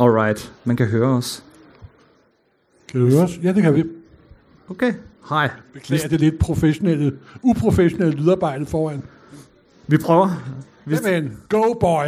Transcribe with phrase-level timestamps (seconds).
[0.00, 1.44] Alright, man kan høre os.
[2.88, 3.38] Kan du høre os?
[3.42, 3.84] Ja, det kan vi.
[4.68, 4.92] Okay,
[5.28, 5.50] hej.
[5.72, 9.02] Beklager det lidt professionelle, uprofessionelle lydarbejde foran.
[9.86, 10.54] Vi prøver.
[10.84, 12.04] Vi, Jamen, go boy!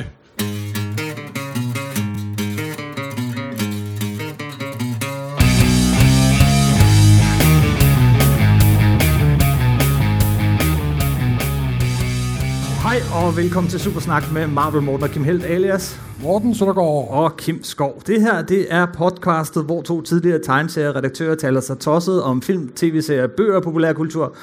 [12.82, 17.08] hej og velkommen til Supersnak med Marvel Morten og Kim Helt alias Morten Søndergaard.
[17.10, 18.02] og Kim Skov.
[18.06, 23.26] Det her, det er podcastet, hvor to tidligere tegneserieredaktører taler sig tosset om film, tv-serier,
[23.26, 24.34] bøger og populærkultur,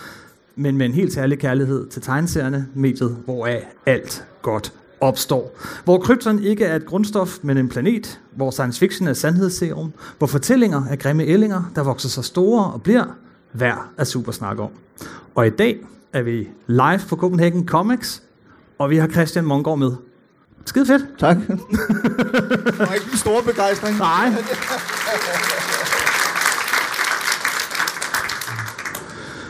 [0.56, 5.58] men med en helt særlig kærlighed til tegneserierne, mediet, hvoraf alt godt opstår.
[5.84, 10.28] Hvor krypton ikke er et grundstof, men en planet, hvor science fiction er sandhedsserum, hvor
[10.28, 13.06] fortællinger er grimme ællinger, der vokser sig store og bliver
[13.54, 14.72] værd at supersnakke om.
[15.36, 15.80] Og i dag
[16.14, 18.24] er vi live på Copenhagen Comics,
[18.78, 20.09] og vi har Christian Mongård med.
[20.66, 21.06] Skide fedt.
[21.20, 21.38] Tak.
[21.48, 23.98] det var ikke den store begejstring.
[23.98, 24.30] Nej.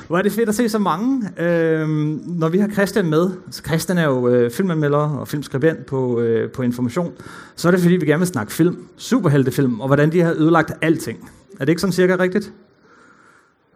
[0.08, 1.30] Hvor er det fedt at se så mange.
[1.38, 6.20] Øhm, når vi har Christian med, så Christian er jo øh, filmanmelder og filmskribent på,
[6.20, 7.14] øh, på Information,
[7.56, 10.72] så er det fordi, vi gerne vil snakke film, superheltefilm, og hvordan de har ødelagt
[10.82, 11.30] alting.
[11.60, 12.54] Er det ikke sådan cirka rigtigt?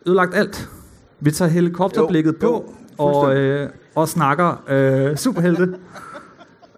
[0.05, 0.69] Ødelagt alt.
[1.19, 5.75] Vi tager helikopterblikket Jo, jo, på og, øh, og snakker øh, superhelte.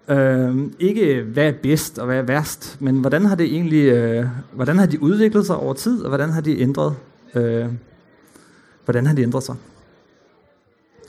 [0.08, 4.26] Øhm, ikke hvad er bedst og hvad er værst, men hvordan har det egentlig, øh,
[4.52, 6.94] hvordan har de udviklet sig over tid, og hvordan har de ændret,
[7.34, 7.66] øh,
[8.84, 9.54] hvordan har de ændret sig?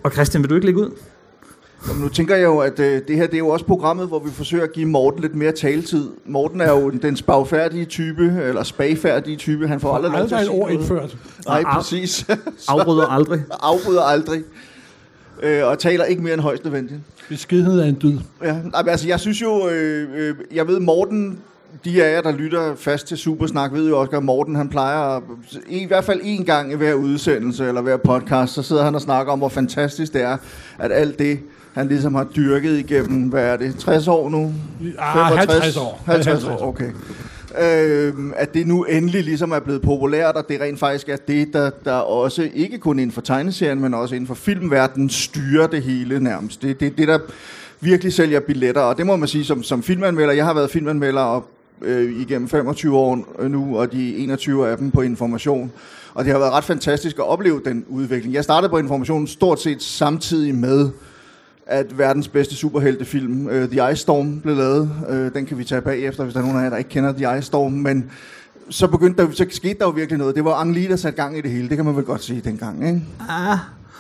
[0.03, 0.91] Og Christian, vil du ikke lægge ud?
[1.87, 4.19] Jamen, nu tænker jeg jo, at øh, det her det er jo også programmet, hvor
[4.19, 6.09] vi forsøger at give Morten lidt mere taletid.
[6.25, 9.67] Morten er jo den spagfærdige type, eller spagfærdige type.
[9.67, 11.17] Han får aldrig lov til Aldrig at sige ord indført.
[11.45, 12.25] Nej, præcis.
[12.67, 13.43] Afbryder aldrig.
[13.59, 14.43] Afbryder aldrig.
[15.43, 16.99] Øh, og taler ikke mere end højst nødvendigt.
[17.29, 18.17] Beskedenhed er en dyd.
[18.43, 21.39] Ja, men altså, jeg synes jo, øh, øh, jeg ved, Morten,
[21.85, 24.99] de af jer, der lytter fast til Supersnak, ved jo også, at Morten, han plejer,
[24.99, 25.23] at-
[25.67, 29.01] i hvert fald en gang i hver udsendelse, eller hver podcast, så sidder han og
[29.01, 30.37] snakker om, hvor fantastisk det er,
[30.79, 31.39] at alt det,
[31.73, 34.53] han ligesom har dyrket igennem, hvad er det, 60 år nu?
[34.99, 36.03] Ah, 50 år.
[36.05, 36.89] 50 år, okay
[37.61, 41.53] øh, at det nu endelig ligesom er blevet populært, og det rent faktisk er det,
[41.53, 45.83] der, der også ikke kun inden for tegneserien, men også inden for filmverdenen styrer det
[45.83, 46.61] hele nærmest.
[46.61, 47.19] Det er det, det, der
[47.79, 50.33] virkelig sælger billetter, og det må man sige som, som filmanmelder.
[50.33, 51.47] Jeg har været filmanmelder op,
[51.81, 55.71] øh, igennem 25 år nu, og de 21 af dem på Information.
[56.13, 58.33] Og det har været ret fantastisk at opleve den udvikling.
[58.33, 60.89] Jeg startede på Information stort set samtidig med,
[61.67, 64.91] at verdens bedste superheltefilm, uh, The Ice Storm, blev lavet.
[65.09, 67.11] Uh, den kan vi tage bagefter, hvis der er nogen af jer, der ikke kender
[67.11, 67.71] The Ice Storm.
[67.71, 68.11] Men
[68.69, 70.35] så, begyndte der, så skete der jo virkelig noget.
[70.35, 71.69] Det var Ang Lee, der satte gang i det hele.
[71.69, 73.01] Det kan man vel godt sige dengang, ikke?
[73.29, 73.57] Ah,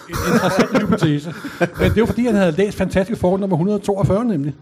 [0.09, 1.33] En interessant hypotese.
[1.79, 4.55] Men det jo fordi, han havde læst Fantastiske forhold nummer 142 nemlig.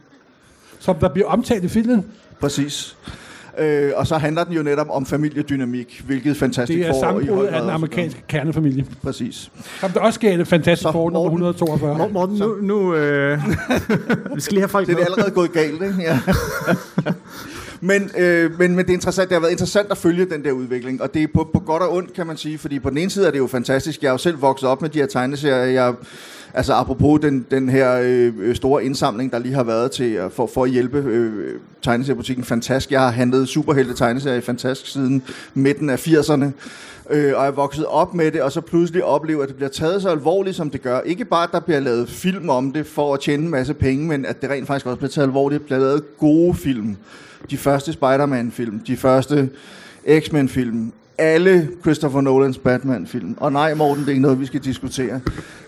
[0.79, 2.05] Som der bliver omtalt i filmen.
[2.39, 2.97] Præcis.
[3.61, 6.99] Uh, og så handler den jo netop om familiedynamik, hvilket fantastisk Det er får i
[6.99, 8.85] sammenbruddet høj af den amerikanske kernefamilie.
[9.03, 9.51] Præcis.
[9.79, 11.47] Som der også gav det Fantastiske Så, forhold nummer Morten.
[11.47, 12.09] 142.
[12.11, 13.39] Morten, nu, nu øh,
[14.35, 15.05] vi skal lige have folk Det er med.
[15.05, 15.95] allerede gået galt, ikke?
[15.99, 16.19] Ja.
[17.89, 20.51] men, øh, men, men det, er interessant, det har været interessant at følge den der
[20.51, 22.97] udvikling, og det er på, på godt og ondt, kan man sige, fordi på den
[22.97, 24.01] ene side er det jo fantastisk.
[24.01, 25.65] Jeg er jo selv vokset op med de her tegneserier.
[25.65, 25.93] Jeg,
[26.55, 30.47] altså apropos den, den her øh, store indsamling, der lige har været til øh, for,
[30.53, 32.91] for at hjælpe øh, tegneseriebutikken Fantask.
[32.91, 35.23] Jeg har handlet superhelte tegneserier i Fantask siden
[35.53, 36.45] midten af 80'erne.
[37.09, 40.01] Øh, og er vokset op med det, og så pludselig oplever, at det bliver taget
[40.01, 40.99] så alvorligt, som det gør.
[40.99, 44.07] Ikke bare, at der bliver lavet film om det for at tjene en masse penge,
[44.07, 45.61] men at det rent faktisk også bliver taget alvorligt.
[45.61, 46.97] Der bliver lavet gode film.
[47.49, 49.49] De første Spider-Man-film, de første
[50.19, 53.37] X-Men-film, alle Christopher Nolans Batman-film.
[53.39, 55.21] Og nej, Morten, det er ikke noget, vi skal diskutere.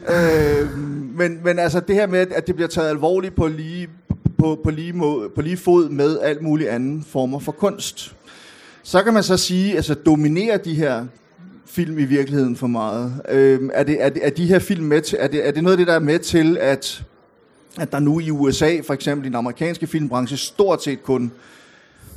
[0.10, 0.80] øh,
[1.18, 3.90] men, men altså det her med, at det bliver taget alvorligt på lige,
[4.38, 8.16] på, på, lige, måde, på lige fod med alt muligt anden former for kunst.
[8.84, 11.06] Så kan man så sige, altså dominerer de her
[11.66, 13.14] film i virkeligheden for meget?
[13.30, 15.64] Øh, er, det, er, det, er de her film med til, er det, er det
[15.64, 17.04] noget af det, der er med til, at,
[17.80, 21.32] at der nu i USA, for eksempel i den amerikanske filmbranche, stort set kun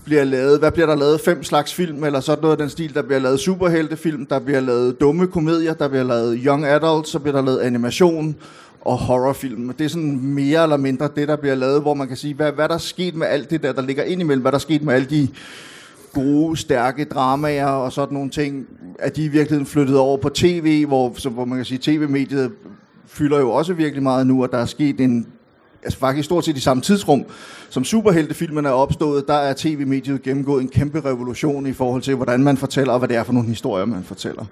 [0.04, 2.94] bliver lavet, hvad bliver der lavet, fem slags film, eller sådan noget af den stil,
[2.94, 7.18] der bliver lavet superheltefilm, der bliver lavet dumme komedier, der bliver lavet young adult, så
[7.18, 8.36] bliver der lavet animation
[8.80, 9.72] og horrorfilm.
[9.72, 12.52] Det er sådan mere eller mindre det, der bliver lavet, hvor man kan sige, hvad,
[12.52, 14.60] hvad der er sket med alt det der, der ligger ind imellem, hvad der er
[14.60, 15.28] sket med alle de
[16.12, 18.66] gode, stærke dramaer og sådan nogle ting,
[18.98, 22.52] at de i virkeligheden flyttet over på tv, hvor, så, hvor man kan sige, tv-mediet
[23.06, 25.26] fylder jo også virkelig meget nu, og der er sket en
[25.82, 27.24] altså faktisk stort set i samme tidsrum,
[27.70, 32.42] som superheltefilmen er opstået, der er tv-mediet gennemgået en kæmpe revolution i forhold til, hvordan
[32.42, 34.44] man fortæller, og hvad det er for nogle historier, man fortæller.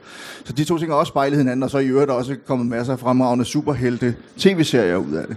[0.44, 2.92] Så de to ting har også spejlet hinanden, og så i øvrigt også kommet masser
[2.92, 5.36] af fremragende superhelte tv-serier ud af det.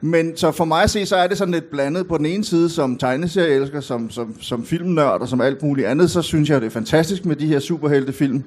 [0.00, 2.08] Men så for mig at se, så er det sådan lidt blandet.
[2.08, 6.10] På den ene side, som tegneserieelsker, som, som, som filmnørd og som alt muligt andet,
[6.10, 8.44] så synes jeg, det er fantastisk med de her superheltefilm.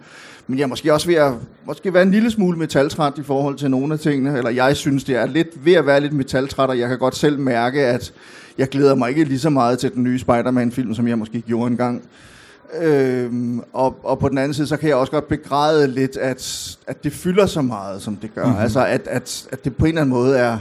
[0.47, 1.33] Men jeg er måske også ved at
[1.65, 4.37] måske være en lille smule metaltræt i forhold til nogle af tingene.
[4.37, 7.15] Eller jeg synes, det er lidt ved at være lidt metaltræt, og jeg kan godt
[7.15, 8.13] selv mærke, at
[8.57, 11.71] jeg glæder mig ikke lige så meget til den nye Spider-Man-film, som jeg måske gjorde
[11.71, 12.01] engang.
[12.81, 16.77] Øhm, og, og på den anden side, så kan jeg også godt begræde lidt, at,
[16.87, 18.45] at det fylder så meget, som det gør.
[18.45, 18.61] Mm-hmm.
[18.61, 20.57] Altså, at, at, at det på en eller anden måde er...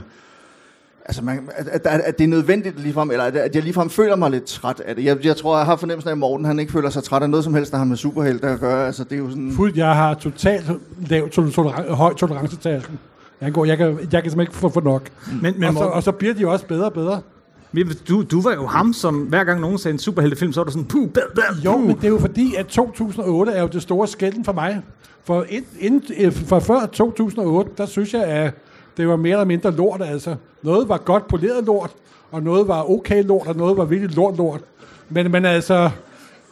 [1.09, 4.17] Altså, man, at, at, at det er nødvendigt ligefrem, eller at, at jeg ligefrem føler
[4.17, 5.05] mig lidt træt af det.
[5.05, 7.31] Jeg, jeg tror, jeg har fornemmelsen af, at Morten han ikke føler sig træt af
[7.31, 8.87] noget som helst, der har med superhelte at gøre.
[8.87, 9.53] Altså, det er jo sådan...
[9.57, 10.71] Fuldt, jeg har totalt
[11.09, 12.99] lav toleran- høj tolerancetærskel.
[13.41, 15.03] Jeg, går, jeg, kan, jeg kan simpelthen ikke få for nok.
[15.43, 17.21] Men, men Og så, og så bliver de også bedre og bedre.
[18.09, 20.71] Du, du var jo ham, som hver gang nogen sagde en superheltefilm, så var du
[20.71, 21.87] sådan, puh, bad, bad, Jo, puh.
[21.87, 24.83] men det er jo fordi, at 2008 er jo det store skælden for mig.
[25.25, 28.55] For, ind, ind, øh, for før 2008, der synes jeg, at
[28.97, 30.03] det var mere eller mindre lort.
[30.03, 30.37] Altså.
[30.63, 31.91] Noget var godt poleret lort,
[32.31, 34.61] og noget var okay lort, og noget var virkelig lort lort.
[35.09, 35.91] Men, men altså...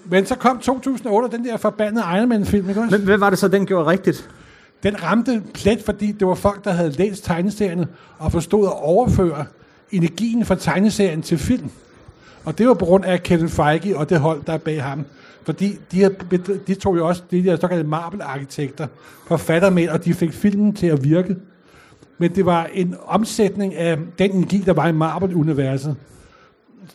[0.06, 2.96] Men så kom 2008, og den der forbandede Iron Man-film, ikke også?
[2.96, 4.31] Men hvad var det så, den gjorde rigtigt?
[4.82, 7.88] Den ramte plet, fordi det var folk, der havde læst tegneserierne
[8.19, 9.44] og forstod at overføre
[9.90, 11.70] energien fra tegneserien til film.
[12.44, 15.04] Og det var på grund af Kevin Feige og det hold, der er bag ham.
[15.44, 16.08] Fordi de, her,
[16.66, 18.86] de tog jo også de der såkaldte Marvel-arkitekter,
[19.26, 21.36] forfatter med, og de fik filmen til at virke.
[22.19, 25.96] Men det var en omsætning af den energi, der var i Marvel-universet.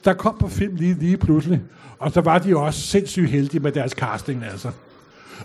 [0.05, 1.61] Der kom på film lige, lige pludselig.
[1.99, 4.71] Og så var de jo også sindssygt heldige med deres casting, altså.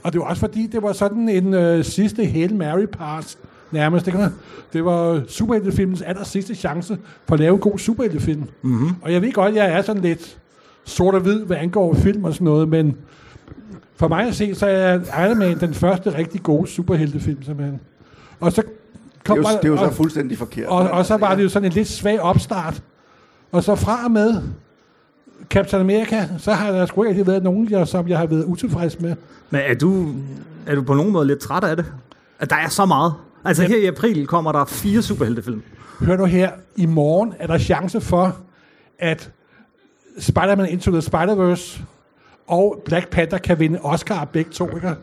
[0.02, 3.38] Og det var også fordi, det var sådan en øh, sidste Hail Mary pass
[3.70, 4.06] nærmest.
[4.06, 4.28] Ikke?
[4.72, 8.44] Det var superheltefilmens aller sidste chance for at lave en god superheltefilm.
[8.62, 8.90] Mm-hmm.
[9.02, 10.38] Og jeg ved godt, jeg er sådan lidt
[10.84, 12.96] sort og hvid, hvad angår film og sådan noget, men
[13.96, 17.80] for mig at se, så er Iron Man den første rigtig gode superheltefilm, simpelthen.
[18.40, 18.72] Og så Det er
[19.24, 20.66] kom jo, det er jo så og, fuldstændig forkert.
[20.66, 22.82] og, og så var det jo sådan en lidt svag opstart.
[23.52, 24.42] Og så fra og med
[25.50, 29.00] Captain America, så har der sgu ikke været nogen, jeg, som jeg har været utilfreds
[29.00, 29.14] med.
[29.50, 30.06] Men er du,
[30.66, 31.92] er du på nogen måde lidt træt af det?
[32.38, 33.12] At der er så meget?
[33.44, 35.62] Altså her i april kommer der fire superheltefilm.
[36.00, 38.36] Hør nu her, i morgen er der chance for,
[38.98, 39.30] at
[40.18, 41.80] Spider-Man Into the Spider-Verse
[42.46, 44.94] og Black Panther kan vinde Oscar begge to, ikke?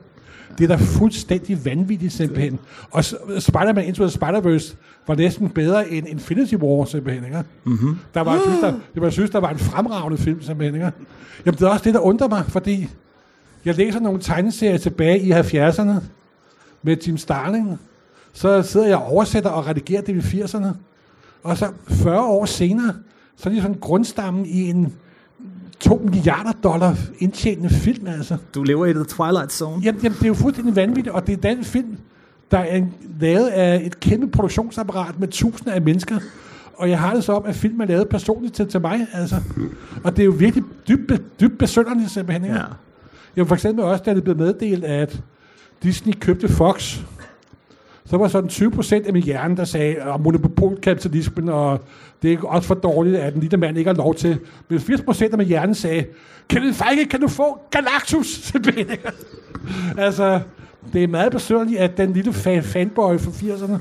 [0.57, 2.59] Det er da fuldstændig vanvittigt simpelthen.
[2.91, 4.75] Og Spider-Man Into the Spider-Verse
[5.07, 7.43] var næsten bedre end Infinity War simpelthen, ikke?
[7.63, 7.97] Mm-hmm.
[8.13, 10.91] Der var, jeg, synes, der, jeg synes, der var en fremragende film simpelthen, ikke?
[11.45, 12.89] Jamen, det er også det, der undrer mig, fordi
[13.65, 15.91] jeg læser nogle tegneserier tilbage i 70'erne
[16.83, 17.79] med Jim Starling.
[18.33, 20.67] Så sidder jeg og oversætter og redigerer det i 80'erne.
[21.43, 22.93] Og så 40 år senere,
[23.37, 24.93] så er det sådan grundstammen i en
[25.79, 28.37] 2 milliarder dollar indtjenende film, altså.
[28.55, 29.81] Du lever i The Twilight Zone.
[29.83, 31.97] Jamen, jamen, det er jo fuldstændig vanvittigt, og det er den film,
[32.51, 32.81] der er
[33.19, 36.19] lavet af et kæmpe produktionsapparat med tusinder af mennesker.
[36.73, 39.35] Og jeg har det så om, at film er lavet personligt til, til mig, altså.
[40.03, 42.55] Og det er jo virkelig dybt, dybt besønderligt simpelthen, ikke?
[42.55, 42.63] Ja.
[43.35, 45.21] Jamen for eksempel også, da det blev meddelt, at
[45.83, 46.99] Disney købte Fox,
[48.11, 51.79] så var sådan 20 procent af min hjerne, der sagde, at monopolkapitalismen, og
[52.21, 54.39] det er også for dårligt, at den lille mand ikke har lov til.
[54.69, 56.05] Men 80 procent af min hjerne sagde,
[56.47, 58.53] Kevin Feige, kan du få Galactus?
[59.97, 60.39] Altså,
[60.93, 63.77] det er meget besøgerligt, at den lille fan, fanboy fra 80'erne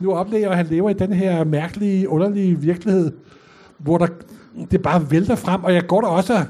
[0.00, 3.12] nu oplever, at han lever i den her mærkelige, underlige virkelighed,
[3.78, 4.06] hvor der,
[4.70, 6.44] det bare vælter frem, og jeg går der også,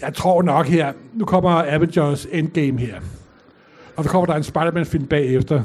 [0.00, 2.94] jeg tror nok her, nu kommer Avengers Endgame her,
[3.96, 5.62] og så kommer der en Spider-Man-film bagefter,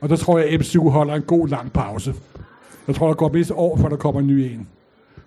[0.00, 2.14] og der tror jeg, at MCU holder en god lang pause.
[2.86, 4.68] Jeg tror, der går mindst år, før der kommer en ny en.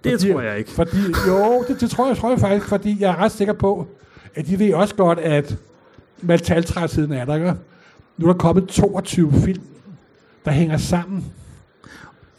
[0.03, 0.71] Det Fordi- tror jeg ikke.
[0.71, 0.97] Fordi,
[1.27, 3.87] jo, det, det tror jeg, tror jeg faktisk, fordi jeg er ret sikker på,
[4.35, 5.57] at de ved også godt, at
[6.21, 7.35] metaltrætheden er der.
[7.35, 7.53] Ikke?
[8.17, 9.61] Nu er der kommet 22 film,
[10.45, 11.25] der hænger sammen.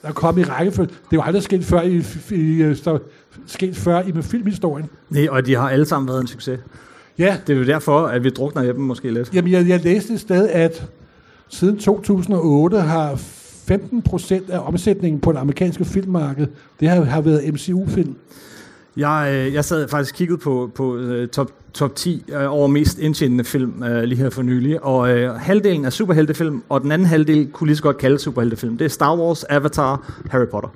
[0.03, 0.89] Der er kommet i rækkefølge.
[0.89, 1.97] Det er jo aldrig sket før i,
[2.31, 2.99] i, så,
[3.47, 4.87] sket før i med filmhistorien.
[5.11, 6.61] Nej, og de har alle sammen været en succes.
[7.19, 9.35] Ja, Det er jo derfor, at vi drukner i dem måske lidt.
[9.35, 10.87] Jamen, jeg, jeg læste et sted, at
[11.53, 16.47] siden 2008 har 15 procent af omsætningen på det amerikanske filmmarked,
[16.81, 18.15] det har, har været MCU-film.
[18.97, 22.67] Jeg, øh, jeg sad faktisk og kiggede på, på øh, top, top 10 øh, over
[22.67, 27.07] mest indtjenende film lige her for nylig, og øh, halvdelen er superheltefilm, og den anden
[27.07, 28.79] halvdel kunne lige så godt kalde superheltefilm.
[28.79, 30.69] Det er Star Wars, Avatar, Harry Potter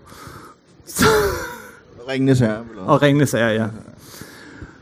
[2.09, 2.65] Ringenes herre.
[2.79, 3.67] og Ringenes Herre, ja.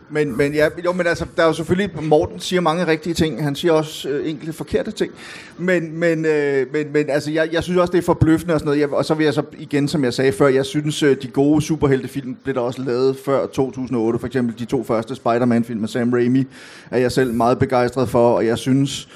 [0.08, 3.42] Men, men, ja, jo, men altså, der er jo selvfølgelig, Morten siger mange rigtige ting,
[3.44, 5.12] han siger også øh, enkelte forkerte ting,
[5.58, 8.66] men, men, øh, men, men altså, jeg, jeg synes også, det er forbløffende og sådan
[8.66, 11.16] noget, jeg, og så vil jeg så igen, som jeg sagde før, jeg synes, øh,
[11.22, 15.80] de gode superheltefilm blev der også lavet før 2008, for eksempel de to første Spider-Man-film
[15.80, 16.46] med Sam Raimi,
[16.90, 19.08] er jeg selv meget begejstret for, og jeg synes,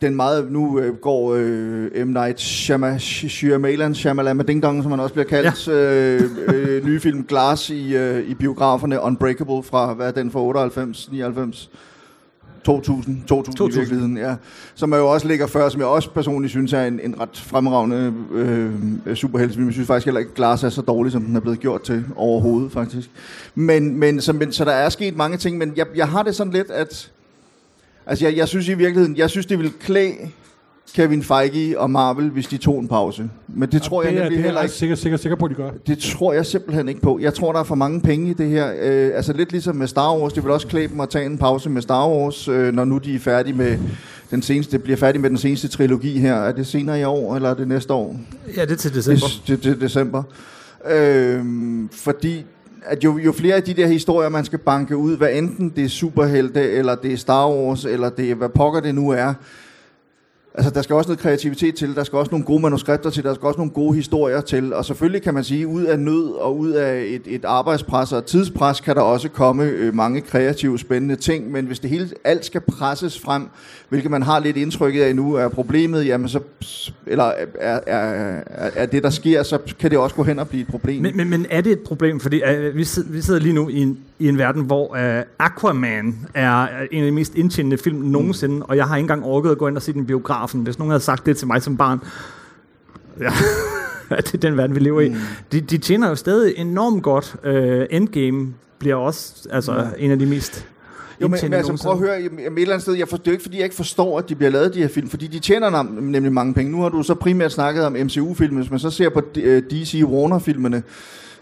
[0.00, 2.08] den meget, nu øh, går øh, M.
[2.08, 5.72] Night Shyamalan, Shyamalan Ding Dong, som han også bliver kaldt, ja.
[5.72, 10.40] øh, øh, nye film Glass i, øh, i biograferne, Unbreakable fra, hvad er den, fra
[10.40, 11.70] 98, 99?
[12.64, 13.74] 2000, 2000, 2000.
[13.74, 14.34] i virkeligheden, ja.
[14.74, 17.28] Som jeg jo også ligger før, som jeg også personligt synes er en, en ret
[17.34, 19.66] fremragende øh, superheltefilm.
[19.66, 22.04] Jeg synes faktisk heller ikke, Glass er så dårlig, som den er blevet gjort til
[22.16, 23.10] overhovedet, faktisk.
[23.54, 26.34] Men, men, så, men, så der er sket mange ting, men jeg, jeg har det
[26.34, 27.10] sådan lidt, at
[28.08, 30.12] Altså, jeg, jeg synes i virkeligheden, jeg synes, det vil klæde
[30.94, 33.30] Kevin Feige og Marvel, hvis de tog en pause.
[33.48, 34.74] Men det tror det jeg nemlig er, heller ikke.
[34.74, 35.70] Sikker, sikker, sikker på, at de gør.
[35.86, 37.18] Det tror jeg simpelthen ikke på.
[37.18, 38.72] Jeg tror, der er for mange penge i det her.
[38.80, 40.32] Øh, altså lidt ligesom med Star Wars.
[40.32, 42.98] Det vil også klæde dem at tage en pause med Star Wars, øh, når nu
[42.98, 43.78] de er færdige med
[44.30, 46.34] den seneste, bliver færdige med den seneste trilogi her.
[46.34, 48.16] Er det senere i år, eller er det næste år?
[48.56, 49.26] Ja, det er til december.
[49.46, 50.22] Det, det, det december.
[50.90, 51.44] Øh,
[51.92, 52.44] fordi
[52.82, 55.84] at jo, jo flere af de der historier, man skal banke ud, hvad enten det
[55.84, 59.34] er superhelte, eller det er Star Wars, eller det er hvad pokker det nu er,
[60.58, 63.34] Altså, der skal også noget kreativitet til, der skal også nogle gode manuskripter til, der
[63.34, 66.58] skal også nogle gode historier til, og selvfølgelig kan man sige, ud af nød og
[66.58, 70.78] ud af et, et arbejdspres og et tidspres, kan der også komme øh, mange kreative,
[70.78, 73.48] spændende ting, men hvis det hele, alt skal presses frem,
[73.88, 76.40] hvilket man har lidt indtrykket af nu, er problemet, jamen så,
[77.06, 80.48] eller er, er, er, er det, der sker, så kan det også gå hen og
[80.48, 81.02] blive et problem.
[81.02, 83.68] Men, men, men er det et problem, fordi øh, vi, sidder, vi sidder lige nu
[83.68, 87.98] i en, i en verden, hvor uh, Aquaman er en af de mest indtjenende film
[87.98, 88.62] nogensinde, mm.
[88.62, 90.60] og jeg har ikke engang orket at gå ind og se den biograf biografen.
[90.60, 92.00] Hvis nogen havde sagt det til mig som barn,
[93.20, 93.30] ja,
[94.16, 95.08] det er den verden, vi lever i.
[95.08, 95.16] Mm.
[95.52, 97.36] De, de tjener jo stadig enormt godt.
[97.44, 99.80] Uh, Endgame bliver også altså, mm.
[99.98, 100.68] en af de mest
[101.20, 103.26] jo, men, men altså, prøv at høre, jeg, et eller andet sted, jeg for, det
[103.26, 105.26] er jo ikke, fordi jeg ikke forstår, at de bliver lavet, de her film, fordi
[105.26, 106.72] de tjener nemlig mange penge.
[106.72, 109.20] Nu har du så primært snakket om MCU-filmen, hvis man så ser på
[109.70, 110.82] DC Warner-filmene,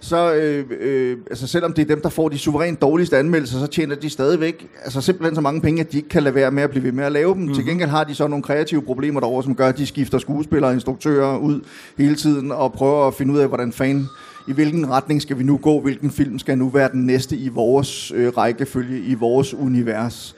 [0.00, 3.66] så øh, øh, altså selvom det er dem, der får de suverænt dårligste anmeldelser, så
[3.66, 6.62] tjener de stadigvæk altså simpelthen så mange penge, at de ikke kan lade være med
[6.62, 7.40] at blive ved med at lave dem.
[7.40, 7.54] Mm-hmm.
[7.54, 10.70] Til gengæld har de så nogle kreative problemer derovre, som gør, at de skifter skuespillere
[10.70, 11.60] og instruktører ud
[11.98, 14.06] hele tiden og prøver at finde ud af, hvordan fan
[14.48, 17.48] i hvilken retning skal vi nu gå, hvilken film skal nu være den næste i
[17.48, 20.36] vores øh, rækkefølge, i vores univers.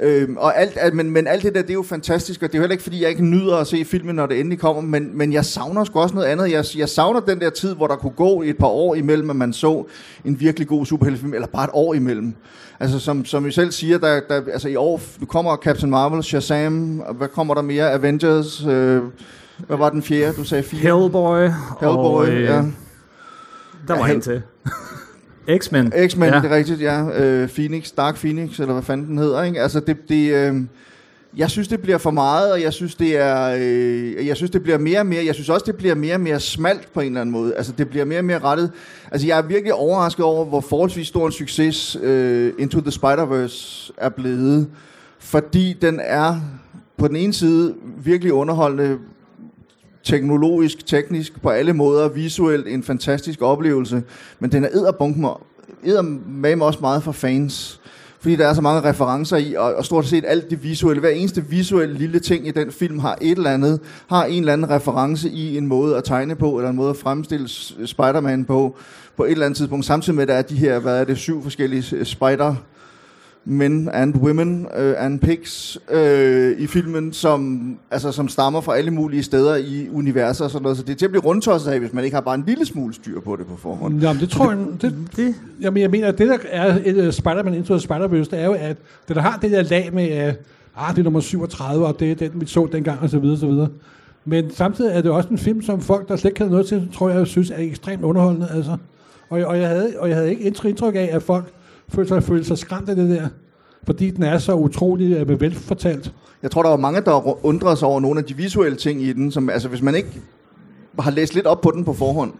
[0.00, 2.54] Øhm, og alt, alt, men, men alt det der, det er jo fantastisk, og det
[2.54, 4.82] er jo heller ikke, fordi jeg ikke nyder at se filmen, når det endelig kommer,
[4.82, 6.50] men, men jeg savner sgu også noget andet.
[6.50, 9.36] Jeg, jeg savner den der tid, hvor der kunne gå et par år imellem, at
[9.36, 9.84] man så
[10.24, 12.34] en virkelig god superheltefilm, eller bare et år imellem.
[12.80, 16.22] Altså, som, som I selv siger, der, der, altså i år, nu kommer Captain Marvel,
[16.22, 17.92] Shazam, hvad kommer der mere?
[17.92, 19.02] Avengers, øh,
[19.66, 20.80] hvad var den fjerde, du sagde fire?
[20.80, 21.48] Hellboy.
[21.80, 22.62] Hellboy, og, øh, ja.
[23.88, 24.42] Der var ja, en til.
[25.58, 25.92] X-Men.
[26.08, 26.40] X-Men, ja.
[26.40, 27.02] det er rigtigt, ja.
[27.02, 29.60] Uh, Phoenix, Dark Phoenix, eller hvad fanden den hedder, ikke?
[29.60, 30.60] Altså, det, det, uh,
[31.36, 34.62] jeg synes, det bliver for meget, og jeg synes, det er, uh, jeg synes, det
[34.62, 37.06] bliver mere og mere, jeg synes også, det bliver mere og mere smalt på en
[37.06, 37.54] eller anden måde.
[37.54, 38.70] Altså, det bliver mere og mere rettet.
[39.12, 43.90] Altså, jeg er virkelig overrasket over, hvor forholdsvis stor en succes uh, Into the Spider-Verse
[43.98, 44.66] er blevet,
[45.18, 46.40] fordi den er
[46.98, 47.74] på den ene side
[48.04, 48.98] virkelig underholdende,
[50.04, 54.02] teknologisk, teknisk, på alle måder, visuelt en fantastisk oplevelse,
[54.38, 54.68] men den er
[56.26, 57.80] med også meget for fans.
[58.20, 61.10] Fordi der er så mange referencer i, og, og stort set alt det visuelle, hver
[61.10, 64.70] eneste visuelle lille ting i den film har et eller andet, har en eller anden
[64.70, 67.48] reference i en måde at tegne på, eller en måde at fremstille
[67.86, 68.76] Spider-Man på,
[69.16, 71.18] på et eller andet tidspunkt, samtidig med, at der er de her, hvad er det,
[71.18, 72.54] syv forskellige spider
[73.44, 78.90] men and women uh, and pigs uh, i filmen, som, altså, som stammer fra alle
[78.90, 80.78] mulige steder i universet og sådan noget.
[80.78, 82.66] Så det er til at blive rundtosset af, hvis man ikke har bare en lille
[82.66, 84.00] smule styr på det på forhånd.
[84.00, 84.58] Jamen, det tror jeg...
[84.82, 88.30] Det, det, jamen, jeg mener, at det der er et uh, Spider-Man Into the Spider-Verse,
[88.30, 88.76] det er jo, at
[89.08, 90.36] det der har det der lag med, at
[90.76, 93.18] uh, ah, det er nummer 37, og det er den, vi så dengang, og så
[93.18, 93.68] videre, så videre.
[94.24, 96.88] Men samtidig er det også en film, som folk, der slet ikke havde noget til,
[96.94, 98.48] tror jeg, synes er ekstremt underholdende.
[98.54, 98.76] Altså.
[99.30, 101.52] Og, og, jeg havde, og jeg havde ikke indtryk af, at folk
[101.88, 103.28] følte sig, følte sig skræmt af det der
[103.86, 106.12] fordi den er så utrolig øh, velfortalt.
[106.42, 109.12] Jeg tror, der var mange, der undrer sig over nogle af de visuelle ting i
[109.12, 110.20] den, som, altså hvis man ikke
[110.98, 112.32] har læst lidt op på den på forhånd,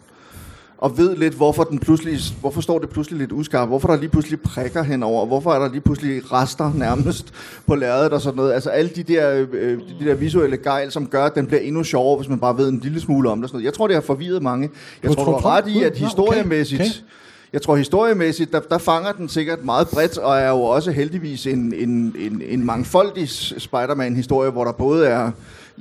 [0.79, 4.09] og ved lidt, hvorfor, den pludselig, hvorfor står det pludselig lidt uskarpt, hvorfor der lige
[4.09, 7.33] pludselig prikker henover, hvorfor er der lige pludselig rester nærmest
[7.67, 8.53] på lærredet og sådan noget.
[8.53, 11.85] Altså alle de der, øh, de der visuelle gejl, som gør, at den bliver endnu
[11.85, 13.51] sjovere, hvis man bare ved en lille smule om det.
[13.51, 13.65] Sådan noget.
[13.65, 14.71] Jeg tror, det har forvirret mange.
[15.03, 16.91] Jeg tror, tror, du har ret i, at historiemæssigt, okay.
[16.91, 17.11] Okay
[17.55, 21.47] jeg tror historiemæssigt, der, der fanger den sikkert meget bredt, og er jo også heldigvis
[21.47, 25.31] en, en, en, en mangfoldig Spider-Man-historie, hvor der både er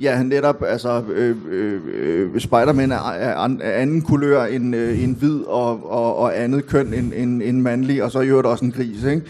[0.00, 5.12] ja, netop altså, øh, øh, øh Spider-Man er, er, er anden kulør end øh, en
[5.12, 8.64] hvid og, og, og andet køn end, end, end mandlig, og så er jo også
[8.64, 9.22] en gris, ikke?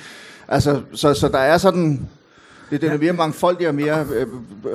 [0.48, 2.00] Altså, så, så der er sådan...
[2.70, 4.26] Det, den er mere mangfoldig og mere, øh,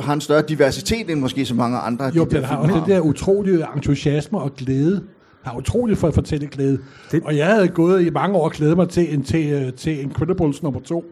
[0.01, 2.05] har en større diversitet end måske så mange andre.
[2.05, 5.01] Jo, de den har også den der utrolige entusiasme og glæde.
[5.43, 6.79] Har utrolig for at fortælle glæde.
[7.11, 7.23] Det-.
[7.25, 9.99] Og jeg havde gået i mange år og glædet mig til, en, til, øh, til
[10.01, 11.05] Incredibles nummer to.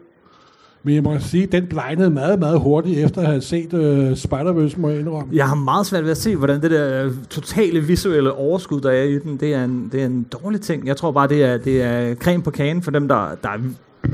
[0.82, 4.80] Men jeg må sige, den blegnede meget, meget hurtigt efter at have set uh, Spider-Verse,
[4.80, 5.36] må jeg indrømme.
[5.36, 8.90] Jeg har meget svært ved at se, hvordan det der øh, totale visuelle overskud, der
[8.90, 10.86] er i den, det er en, det er en dårlig ting.
[10.86, 13.58] Jeg tror bare, det er, det er creme på kagen for dem, der, der er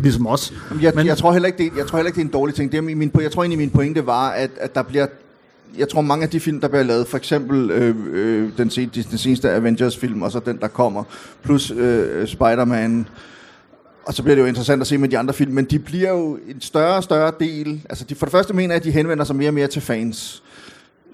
[0.02, 0.52] ligesom os.
[0.70, 2.26] Jamen, Jeg, Men- Men, jeg, tror heller ikke, det, jeg tror heller ikke, det er
[2.26, 2.72] en dårlig ting.
[2.72, 5.06] Det er min, min, jeg tror egentlig, min pointe var, at, at der bliver...
[5.78, 8.90] Jeg tror, mange af de film, der bliver lavet, for eksempel øh, øh, den, sen,
[9.10, 11.04] den seneste Avengers-film, og så den, der kommer,
[11.42, 13.06] plus øh, øh, Spider-Man,
[14.06, 16.10] og så bliver det jo interessant at se med de andre film, men de bliver
[16.10, 17.80] jo en større og større del...
[17.88, 19.82] Altså, de, for det første mener jeg, at de henvender sig mere og mere til
[19.82, 20.42] fans.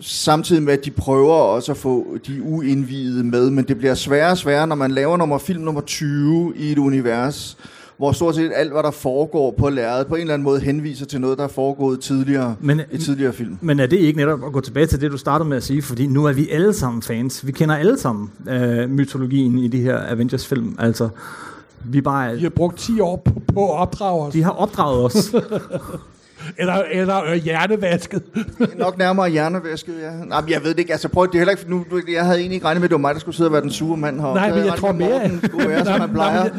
[0.01, 4.31] Samtidig med, at de prøver også at få de uindvidede med, men det bliver sværere
[4.31, 7.57] og sværere, når man laver nummer film nummer 20 i et univers,
[8.01, 11.07] hvor stort set alt, hvad der foregår på lærredet, på en eller anden måde henviser
[11.07, 13.59] til noget, der er foregået tidligere Men- i tidligere film.
[13.61, 15.83] Men er det ikke netop at gå tilbage til det, du startede med at sige?
[15.83, 17.47] Fordi nu er vi alle sammen fans.
[17.47, 20.77] Vi kender alle sammen øh, mytologien i de her Avengers-film.
[20.79, 21.09] Altså,
[21.85, 22.37] vi bare...
[22.37, 24.33] De har brugt 10 år på, på at opdrage os.
[24.33, 25.35] De har opdraget os.
[26.59, 28.23] Eller, eller øh, hjernevasket.
[28.79, 30.25] Nok nærmere hjernevæsket, ja.
[30.25, 30.93] Nej, men jeg ved det ikke.
[30.93, 32.95] Altså, prøv, det er heller ikke, nu, jeg havde egentlig ikke regnet med, at det
[32.95, 34.41] var mig, der skulle sidde og være den sure mand heroppe.
[34.41, 35.29] Nej, men jeg tror mere...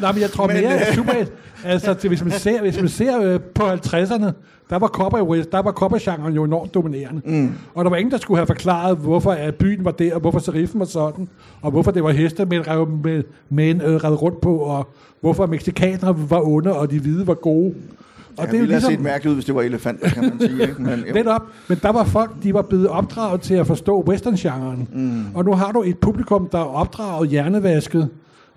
[0.01, 1.27] Nej, men- jeg tror mere, øh, at 8,
[1.65, 4.31] altså til, hvis man ser, hvis man ser øh, på 50'erne,
[4.69, 7.21] der var cowboy der var cowboy-genren jo enormt dominerende.
[7.25, 7.51] Mm.
[7.75, 10.39] Og der var ingen, der skulle have forklaret, hvorfor at byen var der, og hvorfor
[10.39, 11.27] seriffen var sådan,
[11.61, 14.87] og hvorfor det var heste, med, rev, med, med øh, red rundt på, og
[15.21, 17.73] hvorfor mexikanere var onde, og de hvide var gode.
[18.37, 20.61] Og Og det ville have set mærkeligt ud, hvis det var elefanter, kan man sige.
[20.61, 20.75] Ikke?
[20.81, 21.13] Men, jo.
[21.13, 24.87] Netop, men der var folk, de var blevet opdraget til at forstå western-genren.
[24.93, 25.35] Mm.
[25.35, 28.09] Og nu har du et publikum, der er opdraget hjernevasket,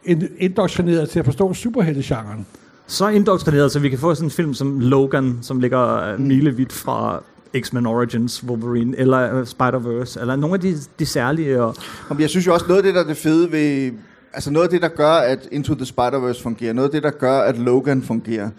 [0.05, 2.47] ind- indoktrineret til at forstå superhelte-genren.
[2.87, 6.73] så indoktrineret, så vi kan få sådan en film som Logan, som ligger øh, milevidt
[6.73, 7.23] fra
[7.61, 11.63] X-Men Origins, Wolverine, eller øh, Spider-Verse, eller nogle af de, de særlige.
[11.63, 11.75] Og,
[12.19, 13.91] jeg synes jo også, noget af det, der er det fede ved...
[14.35, 17.11] Altså noget af det, der gør, at Into the Spider-Verse fungerer, noget af det, der
[17.11, 18.51] gør, at Logan fungerer,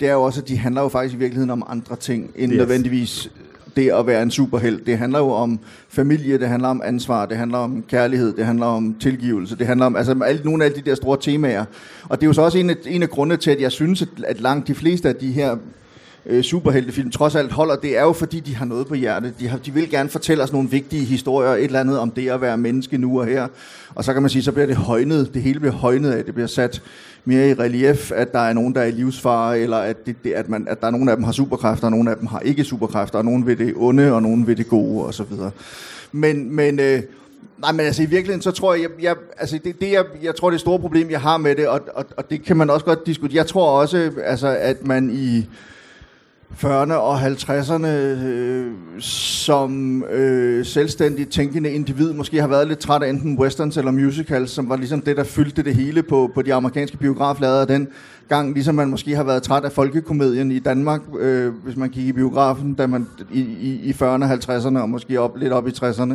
[0.00, 2.52] det er jo også, at de handler jo faktisk i virkeligheden om andre ting, end
[2.52, 2.58] Yes.
[2.58, 3.30] nødvendigvis
[3.76, 4.86] det at være en superhelt.
[4.86, 8.66] Det handler jo om familie, det handler om ansvar, det handler om kærlighed, det handler
[8.66, 11.64] om tilgivelse, det handler om altså, alle, nogle af alle de der store temaer.
[12.08, 14.02] Og det er jo så også en af, en af grundene til, at jeg synes,
[14.02, 15.56] at, at langt de fleste af de her
[16.26, 19.34] øh, superheltefilm trods alt holder, det er jo fordi, de har noget på hjertet.
[19.40, 22.28] De, har, de vil gerne fortælle os nogle vigtige historier, et eller andet om det
[22.28, 23.48] at være menneske nu og her.
[23.94, 26.34] Og så kan man sige, så bliver det højnet, det hele bliver højnet af, det
[26.34, 26.82] bliver sat
[27.24, 30.32] mere i relief, at der er nogen, der er i livsfare, eller at, det, det,
[30.32, 32.40] at, man, at der er nogen af dem har superkræfter, og nogen af dem har
[32.40, 35.50] ikke superkræfter, og nogen vil det onde, og nogen vil det gode, og så videre.
[36.12, 37.02] Men, men øh,
[37.58, 40.34] Nej, men altså i virkeligheden, så tror jeg, jeg, jeg altså det, det jeg, jeg
[40.34, 42.84] tror, det store problem, jeg har med det, og, og, og det kan man også
[42.84, 43.36] godt diskutere.
[43.36, 45.46] Jeg tror også, altså, at man i
[46.52, 53.08] 40'erne og 50'erne øh, som øh, selvstændigt tænkende individ måske har været lidt træt af
[53.08, 56.54] enten westerns eller musicals, som var ligesom det, der fyldte det hele på, på de
[56.54, 57.88] amerikanske biograflader den
[58.28, 62.06] gang, ligesom man måske har været træt af folkekomedien i Danmark, øh, hvis man gik
[62.06, 65.68] i biografen, da man i, i, i 40'erne og 50'erne og måske op, lidt op
[65.68, 66.14] i 60'erne.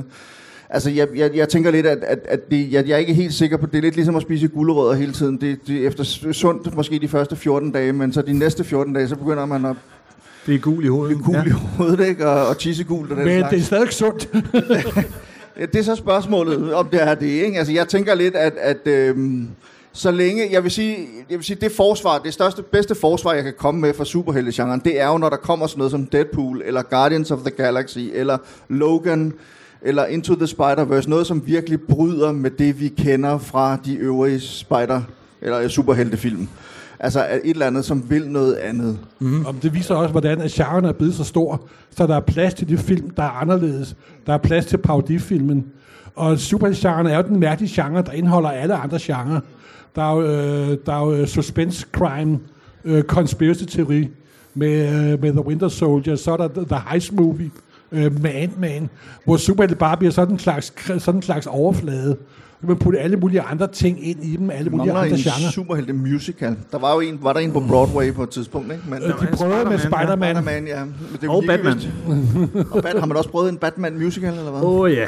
[0.70, 3.34] Altså, jeg, jeg, jeg tænker lidt, at, at, at det, jeg, jeg er ikke helt
[3.34, 5.42] sikker på, det er lidt ligesom at spise gulerødder hele tiden.
[5.42, 8.94] Det, det er efter sundt måske de første 14 dage, men så de næste 14
[8.94, 9.76] dage, så begynder man at
[10.50, 11.18] det er gul i hovedet.
[11.18, 11.46] blive gul ja.
[11.46, 12.28] i hovedet, ikke?
[12.30, 13.50] Og, og tissegul og den Men slags.
[13.50, 14.30] det er stadig sundt.
[15.72, 17.58] Det er så spørgsmålet, om det er det, ikke?
[17.58, 19.48] Altså, jeg tænker lidt, at, at øhm,
[19.94, 20.98] så længe, jeg vil, sige,
[21.30, 24.82] jeg vil sige, det forsvar, det største, bedste forsvar, jeg kan komme med for superheltegenren,
[24.86, 28.00] det er jo, når der kommer sådan noget som Deadpool, eller Guardians of the Galaxy,
[28.14, 28.38] eller
[28.70, 29.34] Logan,
[29.82, 34.40] eller Into the Spider-Verse, noget som virkelig bryder med det, vi kender fra de øvrige
[34.40, 35.02] spider-
[35.42, 36.48] eller superheltefilm.
[37.00, 39.00] Altså et eller andet, som vil noget andet.
[39.20, 39.46] Mm.
[39.46, 42.54] Og det viser også, hvordan at genren er blevet så stor, så der er plads
[42.54, 43.96] til de film, der er anderledes.
[44.28, 45.66] Der er plads til parodifilmen.
[46.16, 49.40] Og superheltgenren er jo den mærkelige genre, der indeholder alle andre genrer.
[49.96, 52.40] Der er jo, øh, der er jo suspense crime,
[52.86, 54.10] øh, conspiracy teori
[54.54, 57.52] med, øh, med The Winter Soldier, så er der The Heist Movie
[57.92, 58.90] øh, med Ant-Man,
[59.26, 62.18] hvor superhelte bare bliver sådan en slags, sådan en slags overflade.
[62.62, 65.52] Man putter alle mulige andre ting ind i dem, alle mulige Mangler andre en genrer.
[65.52, 66.56] superhelte musical.
[66.72, 68.84] Der var jo en, var der en på Broadway på et tidspunkt, ikke?
[68.90, 69.88] Men, Øh, De prøvede med Spider-Man, ja.
[70.06, 70.36] Spider-Man.
[70.36, 70.86] Batman, ja.
[70.86, 71.80] Men det er Og Batman.
[72.72, 74.62] Og Bat, har man også prøvet en Batman musical, eller hvad?
[74.62, 75.08] Åh oh, ja.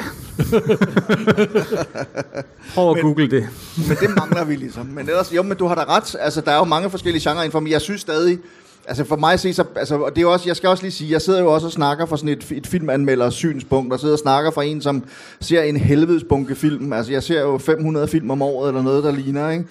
[2.74, 3.48] Prøv at google det.
[3.88, 4.86] Men det mangler vi ligesom.
[4.86, 6.16] Men ellers, jo, men du har da ret.
[6.20, 8.38] Altså, der er jo mange forskellige genrer indenfor, men jeg synes stadig,
[8.86, 10.82] altså for mig at se, så, altså, og det er jo også, jeg skal også
[10.82, 14.00] lige sige, jeg sidder jo også og snakker fra sådan et, et filmanmelder synspunkt, og
[14.00, 15.04] sidder og snakker fra en, som
[15.40, 16.92] ser en helvedesbunke film.
[16.92, 19.64] Altså, jeg ser jo 500 film om året, eller noget, der ligner, ikke?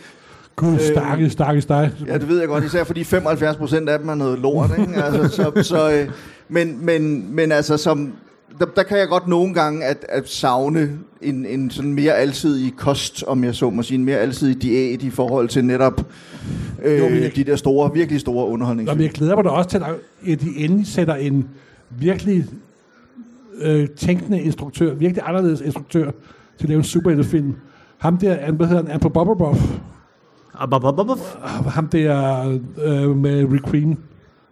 [0.56, 1.96] Gud, stakke, stakke, stakke.
[2.08, 5.04] Ja, det ved jeg godt, især fordi 75 procent af dem er noget lort, ikke?
[5.04, 6.10] Altså, så, så, øh,
[6.50, 8.14] men, men, men altså, som,
[8.62, 10.90] der, der kan jeg godt nogle gange at, at savne
[11.22, 15.04] en, en sådan mere alsidig kost, om jeg så må sige, en mere alsidig diæt
[15.04, 16.06] i forhold til netop
[16.84, 18.98] øh, Jo, jeg- de der store, virkelig store Nå, underholdningsfilm.
[18.98, 19.82] men jeg glæder mig da også til,
[20.32, 21.48] at de endelig sætter en
[21.90, 22.46] virkelig
[23.62, 26.12] øh, tænkende instruktør, virkelig anderledes instruktør,
[26.58, 27.54] til at lave en superheltefilm.
[27.98, 29.60] Ham der, han- hvad hedder han, Andrew Bobberboff,
[31.68, 32.42] ham der
[32.84, 33.98] øh, med Requiem,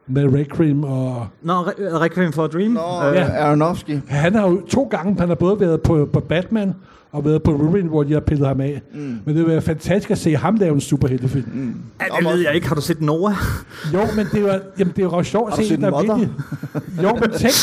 [0.09, 1.27] med Requiem og...
[1.41, 2.71] Nå, Re- Requiem for a Dream.
[2.71, 3.21] Nå, Øh, Ja.
[3.21, 3.45] ja.
[3.47, 3.99] Aronofsky.
[4.07, 6.73] Han har jo to gange, han har både været på, på Batman,
[7.11, 8.81] og været på Wolverine, hvor de har pillet ham af.
[8.93, 8.99] Mm.
[8.99, 11.49] Men det vil være fantastisk at se ham lave en superheltefilm.
[11.53, 11.75] Mm.
[12.01, 12.67] Ja, det ved jeg ikke.
[12.67, 13.33] Har du set Noah?
[13.93, 16.15] Jo, men det var, jamen, det er jo sjovt at Har du se, der Mother?
[16.15, 17.03] virkelig...
[17.03, 17.53] Jo, men tænk,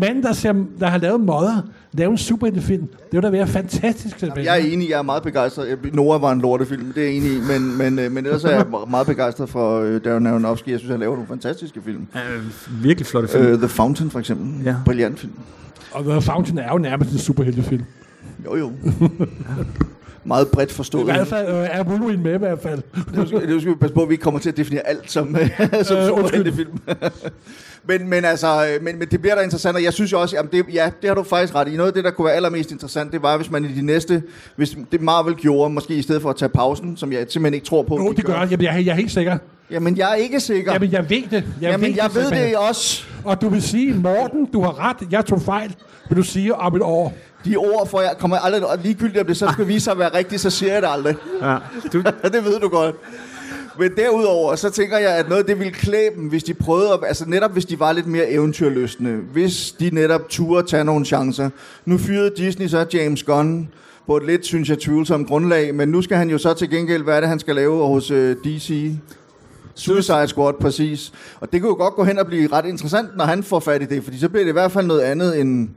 [0.00, 4.18] manden, der, ser, der har lavet Mother, lave en superheltefilm, det vil da være fantastisk.
[4.18, 4.46] Sebastian.
[4.46, 5.78] Jeg er enig, jeg er meget begejstret.
[5.92, 8.50] Noah var en lortefilm, det er jeg enig i, men, men, øh, men ellers er
[8.50, 10.68] jeg meget begejstret for øh, Darren Aronofsky.
[10.68, 12.06] Jeg synes, han laver nogle fantastiske film.
[12.14, 12.44] Øh,
[12.84, 13.52] virkelig flotte film.
[13.52, 14.64] Uh, The Fountain for eksempel.
[14.64, 14.74] Ja.
[14.84, 15.32] Brilliant film.
[15.92, 17.84] Og The Fountain er jo nærmest en superheltefilm.
[18.44, 18.72] Jo, jo.
[20.24, 21.04] meget bredt I forstået.
[21.04, 22.82] hvert fald øh, er Wolverine med i hvert fald.
[23.14, 25.10] Nu skal, nu skal vi passe på, at vi ikke kommer til at definere alt
[25.10, 25.50] som, øh,
[25.84, 26.52] som Øh, øh, undskyld.
[26.52, 26.78] film.
[27.88, 30.36] men, men, altså, øh, men, men det bliver da interessant, og jeg synes jo også,
[30.36, 31.76] jamen det, ja, det har du faktisk ret i.
[31.76, 34.22] Noget af det, der kunne være allermest interessant, det var, hvis man i de næste,
[34.56, 37.66] hvis det Marvel gjorde, måske i stedet for at tage pausen, som jeg simpelthen ikke
[37.66, 37.96] tror på.
[37.96, 38.48] Jo, de det gør jeg.
[38.50, 39.38] Jamen, jeg, er- jeg er helt sikker.
[39.70, 40.72] Jamen, jeg er ikke sikker.
[40.72, 41.32] Jamen, jeg ved det.
[41.32, 42.48] Jeg Jamen, jeg ved Sebastian.
[42.48, 43.04] det også.
[43.24, 45.74] Og du vil sige, Morten, du har ret, jeg tog fejl,
[46.08, 47.12] vil du sige om et år.
[47.44, 49.98] De ord får jeg, kommer aldrig, og ligegyldigt om det så skal vise sig at
[49.98, 51.16] være rigtigt, så siger jeg det aldrig.
[51.42, 51.56] Ja.
[51.92, 52.02] Du,
[52.34, 52.96] det ved du godt.
[53.78, 56.92] Men derudover, så tænker jeg, at noget af det ville klæde dem, hvis de prøvede,
[56.92, 61.04] at, altså netop hvis de var lidt mere eventyrløsende, hvis de netop turde tage nogle
[61.04, 61.50] chancer.
[61.84, 63.68] Nu fyrede Disney så James Gunn
[64.06, 67.02] på et lidt, synes jeg, tvivlsomt grundlag, men nu skal han jo så til gengæld,
[67.02, 68.92] hvad er det, han skal lave hos øh, DC?
[69.74, 71.12] Suicide Squad, præcis.
[71.40, 73.82] Og det kunne jo godt gå hen og blive ret interessant, når han får fat
[73.82, 75.68] i det, fordi så bliver det i hvert fald noget andet end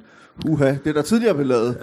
[0.50, 1.78] uha, det der tidligere blev lavet.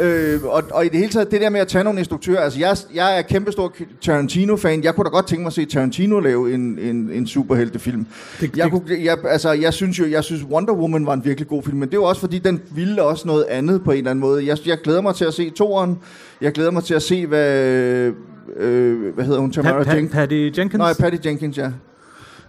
[0.00, 2.58] øh, og, og i det hele taget, det der med at tage nogle instruktører, altså
[2.58, 6.54] jeg, jeg er kæmpestor Tarantino-fan, jeg kunne da godt tænke mig at se Tarantino lave
[6.54, 8.06] en, en, en superheltefilm.
[8.40, 11.24] Det- jeg, det- kunne, jeg, altså, jeg synes jo, jeg synes Wonder Woman var en
[11.24, 13.90] virkelig god film, men det er jo også fordi, den ville også noget andet på
[13.90, 14.46] en eller anden måde.
[14.46, 15.98] Jeg, jeg glæder mig til at se toeren,
[16.40, 18.12] jeg glæder mig til at se, hvad,
[18.56, 20.12] øh, hvad hedder hun, Tamara Jenkins?
[20.12, 20.74] Patty Jenkins?
[20.78, 21.70] Nej, Patty Jenkins, ja.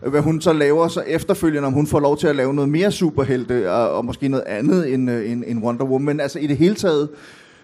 [0.09, 2.91] Hvad hun så laver så efterfølgende, om hun får lov til at lave noget mere
[2.91, 6.19] superhelte, øh, og, og måske noget andet end, øh, end, end Wonder Woman.
[6.19, 7.09] Altså i det hele taget,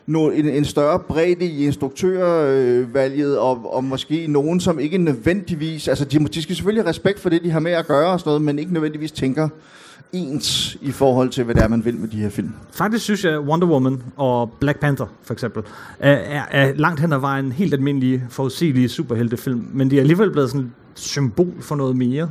[0.05, 5.87] no, en, en større bredde i instruktørvalget, øh, og, og måske nogen, som ikke nødvendigvis...
[5.87, 8.19] Altså de, de skal selvfølgelig have respekt for det, de har med at gøre og
[8.19, 9.49] sådan noget, men ikke nødvendigvis tænker
[10.13, 12.51] ens i forhold til, hvad det er, man vil med de her film.
[12.71, 15.63] Faktisk synes jeg, Wonder Woman og Black Panther, for eksempel,
[15.99, 20.49] er, er, langt hen ad vejen helt almindelige, forudsigelige superheltefilm, men de er alligevel blevet
[20.49, 22.29] sådan symbol for noget mere.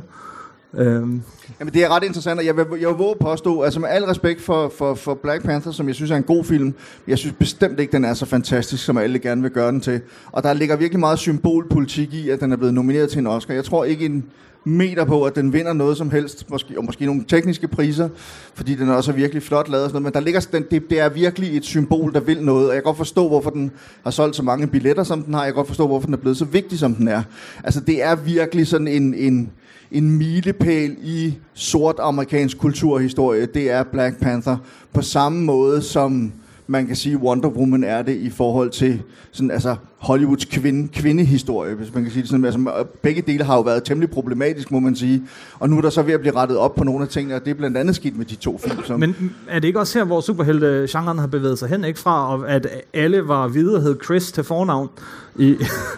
[0.73, 1.21] Øhm,
[1.59, 3.89] Jamen, det er ret interessant, og jeg vil, jeg vil våge at påstå, altså med
[3.89, 6.73] al respekt for, for, for Black Panther, som jeg synes er en god film,
[7.07, 10.01] jeg synes bestemt ikke, den er så fantastisk, som alle gerne vil gøre den til.
[10.31, 13.53] Og der ligger virkelig meget symbolpolitik i, at den er blevet nomineret til en Oscar.
[13.53, 14.25] Jeg tror ikke en
[14.67, 18.09] meter på, at den vinder noget som helst, måske, og måske nogle tekniske priser,
[18.53, 20.89] fordi den også er virkelig flot lavet og sådan noget, men der ligger, den, det,
[20.89, 23.71] det er virkelig et symbol, der vil noget, og jeg kan godt forstå, hvorfor den
[24.03, 25.43] har solgt så mange billetter, som den har.
[25.43, 27.23] Jeg kan godt forstå, hvorfor den er blevet så vigtig, som den er.
[27.63, 29.51] Altså, det er virkelig sådan en, en,
[29.91, 33.45] en milepæl i sort amerikansk kulturhistorie.
[33.45, 34.57] Det er Black Panther.
[34.93, 36.31] På samme måde som
[36.67, 39.01] man kan sige, Wonder Woman er det i forhold til
[39.31, 42.45] sådan, altså, Hollywoods kvinde, kvindehistorie, hvis man kan sige det sådan.
[42.45, 45.23] Altså, begge dele har jo været temmelig problematisk, må man sige.
[45.59, 47.45] Og nu er der så ved at blive rettet op på nogle af tingene, og
[47.45, 48.83] det er blandt andet sket med de to film.
[48.83, 52.39] Som men er det ikke også her, hvor superhelte-genren har bevæget sig hen, ikke fra,
[52.47, 54.89] at alle var hvide og hed Chris til fornavn
[55.35, 55.55] i,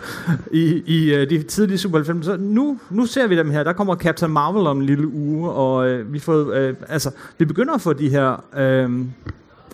[0.52, 2.24] i, i øh, de tidlige superheltefilm?
[2.24, 3.64] Så nu, nu ser vi dem her.
[3.64, 7.46] Der kommer Captain Marvel om en lille uge, og øh, vi, får, øh, altså, vi
[7.46, 8.44] begynder at få de her...
[8.58, 8.90] Øh,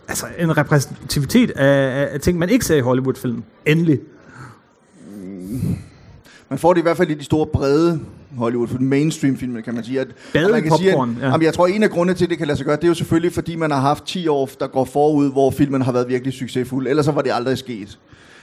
[0.08, 3.44] altså en repræsentativitet af, af, ting, man ikke ser i Hollywood-film.
[3.66, 4.00] Endelig.
[6.50, 8.00] Man får det i hvert fald i de store, brede
[8.38, 10.00] Hollywood, for mainstream film, kan man sige.
[10.00, 11.28] At, Bade man kan sige, at, popcorn, ja.
[11.28, 12.88] jamen, jeg tror, en af grundene til, at det kan lade sig gøre, det er
[12.88, 16.08] jo selvfølgelig, fordi man har haft 10 år, der går forud, hvor filmen har været
[16.08, 16.88] virkelig succesfuld.
[16.88, 18.00] Ellers så var det aldrig sket.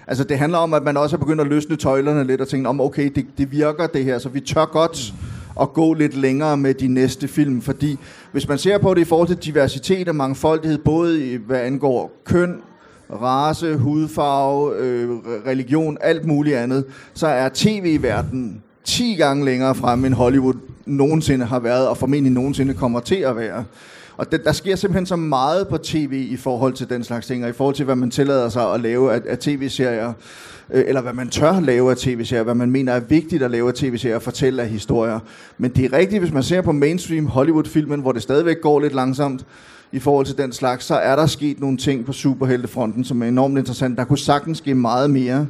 [0.07, 2.69] Altså, det handler om, at man også er begyndt at løsne tøjlerne lidt og tænke
[2.69, 5.15] om, okay, det, det virker det her, så vi tør godt
[5.61, 7.99] at gå lidt længere med de næste film, fordi
[8.33, 12.21] hvis man ser på det i forhold til diversitet og mangfoldighed, både i, hvad angår
[12.25, 12.57] køn,
[13.11, 15.11] race, hudfarve, øh,
[15.47, 16.85] religion, alt muligt andet,
[17.15, 20.55] så er tv-verdenen 10 gange længere frem end Hollywood
[20.87, 23.65] nogensinde har været, og formentlig nogensinde kommer til at være.
[24.17, 27.45] Og det, der sker simpelthen så meget på tv i forhold til den slags ting,
[27.45, 30.13] og i forhold til, hvad man tillader sig at lave af, af tv-serier,
[30.73, 33.69] øh, eller hvad man tør lave af tv-serier, hvad man mener er vigtigt at lave
[33.69, 35.19] af tv-serier og fortælle af historier.
[35.59, 38.95] Men det er rigtigt, hvis man ser på mainstream Hollywood-filmen, hvor det stadigvæk går lidt
[38.95, 39.45] langsomt,
[39.93, 43.29] i forhold til den slags, så er der sket nogle ting på superheltefronten, som er
[43.29, 43.99] enormt interessant.
[43.99, 45.47] Der kunne sagtens ske meget mere,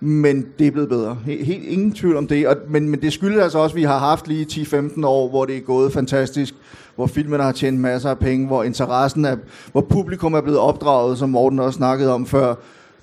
[0.00, 1.18] men det er blevet bedre.
[1.24, 2.48] Helt, ingen tvivl om det.
[2.48, 5.44] Og, men, men det skyldes altså også, at vi har haft lige 10-15 år, hvor
[5.44, 6.54] det er gået fantastisk,
[6.96, 9.36] hvor filmene har tjent masser af penge, hvor interessen er,
[9.72, 12.54] hvor publikum er blevet opdraget, som Morten også snakkede om før,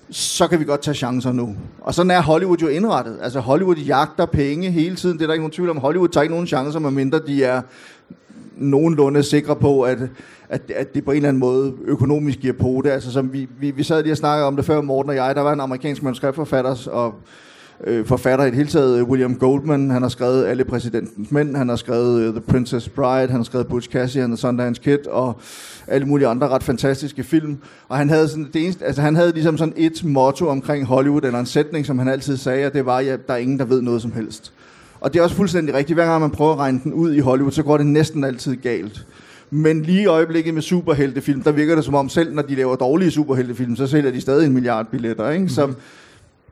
[0.09, 1.55] så kan vi godt tage chancer nu.
[1.81, 3.17] Og sådan er Hollywood jo indrettet.
[3.21, 5.17] Altså Hollywood jagter penge hele tiden.
[5.17, 5.77] Det er der ikke nogen tvivl om.
[5.77, 7.61] Hollywood tager ikke nogen chancer, medmindre de er
[8.57, 9.97] nogenlunde sikre på, at,
[10.49, 12.89] at, at det på en eller anden måde økonomisk giver på det.
[12.89, 15.35] Altså, som vi, vi, vi sad lige og snakkede om det før, Morten og jeg.
[15.35, 17.15] Der var en amerikansk manuskriptforfatter, og
[17.83, 19.91] øh, forfatter i det hele taget, William Goldman.
[19.91, 23.43] Han har skrevet Alle præsidentens mænd, han har skrevet uh, The Princess Bride, han har
[23.43, 25.39] skrevet Butch Cassidy and the Sundance Kid, og
[25.87, 27.57] alle mulige andre ret fantastiske film.
[27.87, 31.23] Og han havde, sådan, det eneste, altså, han havde ligesom sådan et motto omkring Hollywood,
[31.23, 33.59] eller en sætning, som han altid sagde, og det var, at ja, der er ingen,
[33.59, 34.53] der ved noget som helst.
[35.01, 35.97] Og det er også fuldstændig rigtigt.
[35.97, 38.55] Hver gang man prøver at regne den ud i Hollywood, så går det næsten altid
[38.55, 39.05] galt.
[39.51, 42.75] Men lige i øjeblikket med superheltefilm, der virker det som om, selv når de laver
[42.75, 45.29] dårlige superheltefilm, så sælger de stadig en milliard billetter.
[45.29, 45.43] Ikke?
[45.43, 45.75] Mm.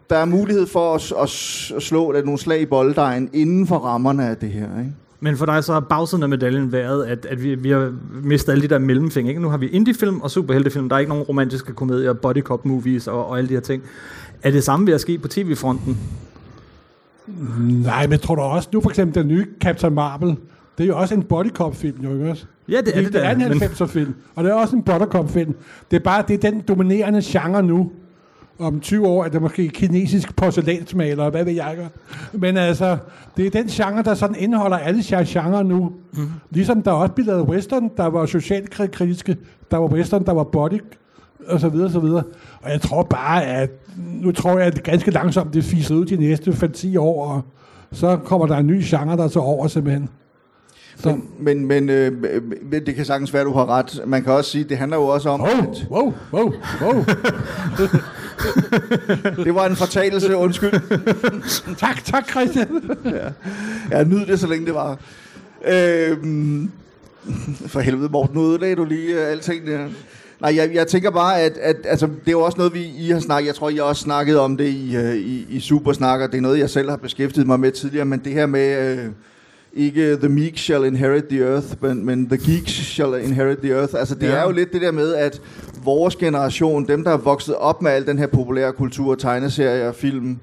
[0.09, 3.75] Der er mulighed for at, at, at slå at nogle slag i bolddejen inden for
[3.77, 4.79] rammerne af det her.
[4.79, 4.91] Ikke?
[5.19, 7.93] Men for dig så har bagsiden af medaljen været, at, at vi, vi har
[8.23, 9.29] mistet alle de der mellemfing.
[9.29, 9.41] Ikke?
[9.41, 10.89] Nu har vi indiefilm og superheltefilm.
[10.89, 13.83] Der er ikke nogen romantiske komedier, body cop movies og, og alle de her ting.
[14.43, 15.97] Er det samme ved at ske på tv-fronten?
[17.83, 20.35] Nej, men jeg tror da også, nu for eksempel den nye Captain Marvel,
[20.77, 22.45] det er jo også en bodycop-film, jo ikke også?
[22.69, 25.55] Ja, det er det, det er en men- 90'er-film, og det er også en bodycop-film.
[25.91, 27.91] Det er bare, det er den dominerende genre nu.
[28.59, 31.77] Om 20 år er det måske kinesisk porcelænsmaler, og hvad ved jeg.
[32.33, 32.97] Men altså,
[33.37, 35.91] det er den genre, der sådan indeholder alle genre nu.
[36.13, 36.29] Mm.
[36.49, 39.37] Ligesom der også blev lavet western, der var socialt kri- kritiske,
[39.71, 40.79] der var western, der var body,
[41.47, 42.23] og så videre, og så videre.
[42.61, 43.69] Og jeg tror bare, at
[44.21, 47.41] nu tror jeg, at det ganske langsomt det fiser ud de næste 5-10 år, og
[47.91, 50.09] så kommer der en ny genre, der så over simpelthen.
[50.99, 52.11] Så, Men, men, men, øh,
[52.71, 54.01] men det kan sagtens være, at du har ret.
[54.07, 57.03] Man kan også sige, at det handler jo også om, wow, at wow, wow, wow.
[59.45, 60.71] det var en fortalelse, undskyld.
[61.85, 62.97] tak, tak Christian.
[63.91, 64.97] Jeg nyd det, så længe det var.
[65.67, 66.71] Øhm,
[67.67, 69.87] for helvede, Morten, nu ødelagde du lige uh, alting der.
[70.41, 73.09] Nej, jeg, jeg tænker bare, at, at altså, det er jo også noget, vi I
[73.11, 73.47] har snakket.
[73.47, 76.27] Jeg tror, I har også snakket om det i, uh, i, i Supersnakker.
[76.27, 78.05] Det er noget, jeg selv har beskæftiget mig med tidligere.
[78.05, 79.13] Men det her med, uh,
[79.73, 83.93] ikke the meek shall inherit the earth, men, men the geeks shall inherit the earth.
[83.99, 84.31] Altså, det Ja.
[84.33, 85.41] er jo lidt det der med, at
[85.83, 90.37] vores generation, dem, der er vokset op med al den her populære kultur, tegneserier, film,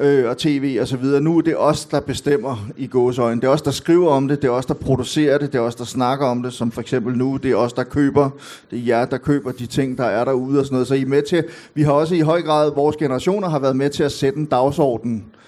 [0.00, 1.20] øh, og tv og så videre.
[1.20, 3.40] Nu er det os, der bestemmer i gåsøjne.
[3.40, 5.62] Det er os, der skriver om det, det er os, der producerer det, det er
[5.62, 8.30] os, der snakker om det, som for eksempel nu, det er os, der køber,
[8.70, 10.88] det er jer, der køber de ting, der er derude og sådan noget.
[10.88, 13.76] Så I er med til, vi har også i høj grad, vores generationer har været
[13.76, 15.14] med til at sætte en dagsorden.
[15.16, 15.43] Øh,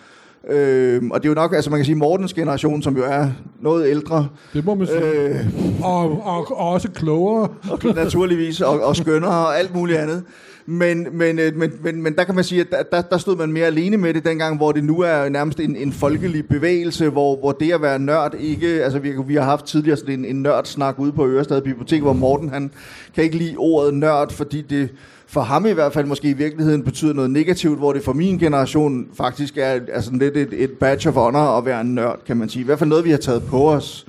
[1.10, 3.28] og det er jo nok, altså man kan sige Mortens generation, som jo er
[3.62, 5.00] noget ældre, Det må man sige.
[5.00, 5.34] øh,
[5.82, 7.48] Og, og, og også klogere.
[7.70, 10.22] og naturligvis, og, og skønnere og alt muligt andet.
[10.68, 13.36] Men, men, øh, men, men, men der kan man sige, at der- der, der stod
[13.36, 17.08] man mere alene med det dengang, hvor det nu er nærmest en, en folkelig bevægelse,
[17.08, 18.66] hvor, hvor det at være nørd ikke...
[18.84, 22.12] Altså vi, vi har haft tidligere sådan en, en nørdsnak ude på Ørestad Bibliotek, hvor
[22.12, 22.70] Morten han
[23.14, 24.88] kan ikke lide ordet nørd, fordi det
[25.26, 28.38] for ham i hvert fald måske i virkeligheden betyder noget negativt, hvor det for min
[28.38, 32.36] generation faktisk er altså lidt et, et badge of honor at være en nørd, kan
[32.36, 32.62] man sige.
[32.62, 34.06] I hvert fald noget, vi har taget på os.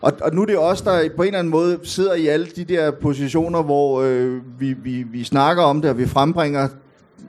[0.00, 2.46] Og, og nu er det os, der på en eller anden måde sidder i alle
[2.46, 6.68] de der positioner, hvor øh, vi, vi, vi snakker om det, og vi frembringer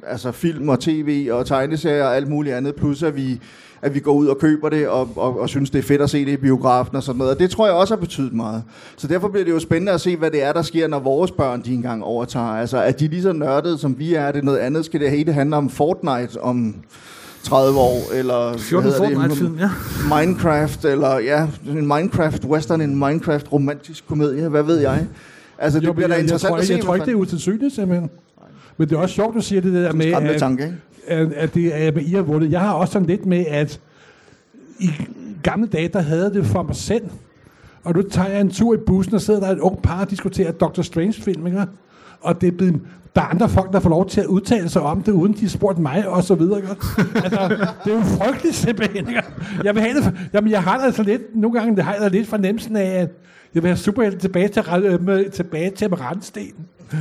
[0.03, 3.39] altså film og tv og tegneserier og alt muligt andet, plus at vi,
[3.81, 6.09] at vi går ud og køber det og, og, og synes, det er fedt at
[6.09, 7.33] se det i biografen og sådan noget.
[7.33, 8.63] Og det tror jeg også har betydet meget.
[8.97, 11.31] Så derfor bliver det jo spændende at se, hvad det er, der sker, når vores
[11.31, 12.45] børn de engang overtager.
[12.45, 14.21] Altså, er de lige så nørdede, som vi er?
[14.21, 14.85] Er det noget andet?
[14.85, 16.75] Skal det hele handle om Fortnite om
[17.43, 18.13] 30 år?
[18.13, 19.37] Eller, 14 hvad hedder det?
[19.37, 19.69] Fortnite-film, ja.
[20.17, 25.05] Minecraft, eller ja, en Minecraft western, en Minecraft romantisk komedie, hvad ved jeg.
[25.57, 26.73] Altså, det Jo, bliver da jeg, jeg, interessant tror, at se.
[26.73, 28.09] jeg tror ikke, det er utilsynligt simpelthen.
[28.79, 30.75] Men det er også sjovt, du siger det der med, at, tanke, ikke?
[31.07, 32.51] at, at, det, at I har vundet.
[32.51, 33.79] Jeg har også sådan lidt med, at
[34.79, 34.89] i
[35.43, 37.03] gamle dage, der havde det for mig selv.
[37.83, 40.09] Og nu tager jeg en tur i bussen, og sidder der et ung par og
[40.09, 40.81] diskuterer Dr.
[40.81, 41.65] Strange-film, ikke?
[42.21, 42.81] Og det er blevet,
[43.15, 45.41] der er andre folk, der får lov til at udtale sig om det, uden de
[45.41, 46.57] har spurgt mig, og så videre.
[46.57, 46.69] Ikke?
[47.15, 49.07] Altså, det er jo frygteligt simpelthen.
[49.07, 49.23] Ikke?
[49.63, 52.11] Jeg, vil have det, jamen, jeg har det altså lidt, nogle gange det har jeg
[52.11, 53.09] lidt fornemmelsen af, at
[53.53, 56.53] jeg vil have superhelte tilbage til, øh, med, tilbage til Randsten.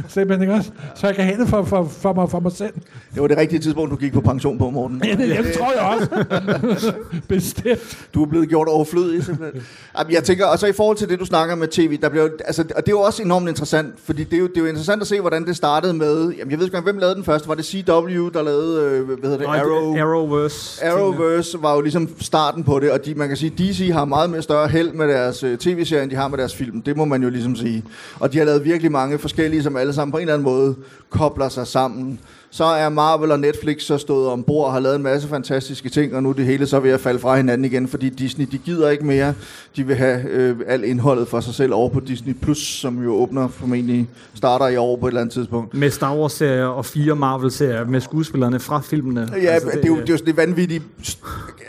[0.09, 0.70] Simpelthen, ikke også?
[0.94, 2.74] Så jeg kan have det for, for, for, mig, for mig selv.
[3.14, 5.03] Det var det rigtige tidspunkt, du gik på pension på, Morten.
[5.05, 6.92] Ja, det, det tror jeg også.
[7.29, 8.09] Bestemt.
[8.14, 9.62] Du er blevet gjort overflødig, simpelthen.
[9.98, 12.29] Jamen, jeg tænker, og så i forhold til det, du snakker med tv, der bliver,
[12.44, 14.66] altså, og det er jo også enormt interessant, fordi det er, jo, det er jo
[14.66, 17.48] interessant at se, hvordan det startede med, jamen, jeg ved ikke, hvem lavede den første?
[17.48, 19.96] Var det CW, der lavede, øh, hvad hedder det, Nå, Arrow?
[19.96, 20.87] Arrowverse.
[20.87, 24.31] Arrowverse var jo ligesom starten på det, og de, man kan sige, DC har meget
[24.31, 26.83] mere større held med deres øh, tv-serier, end de har med deres film.
[26.83, 27.85] Det må man jo ligesom sige.
[28.20, 30.74] Og de har lavet virkelig mange forskellige, som alle sammen på en eller anden måde
[31.10, 32.20] kobler sig sammen.
[32.50, 36.16] Så er Marvel og Netflix så stået ombord og har lavet en masse fantastiske ting,
[36.16, 38.58] og nu er det hele så ved at falde fra hinanden igen, fordi Disney, de
[38.58, 39.34] gider ikke mere.
[39.76, 43.14] De vil have øh, alt indholdet for sig selv over på Disney+, Plus, som jo
[43.14, 45.74] åbner formentlig, starter i år på et eller andet tidspunkt.
[45.74, 49.28] Med Star Wars-serier og fire Marvel-serier med skuespillerne fra filmene.
[49.42, 50.82] Ja, altså, det, det, er jo, det er jo sådan det vanvittigt...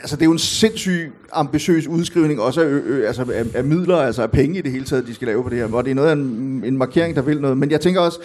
[0.02, 3.64] Altså, det er jo en sindssyg ambitiøs udskrivning også af, ø, ø, altså af, af
[3.64, 5.74] midler, altså af penge i det hele taget, de skal lave på det her.
[5.74, 7.58] Og det er noget af en, en markering, der vil noget.
[7.58, 8.20] Men jeg tænker også,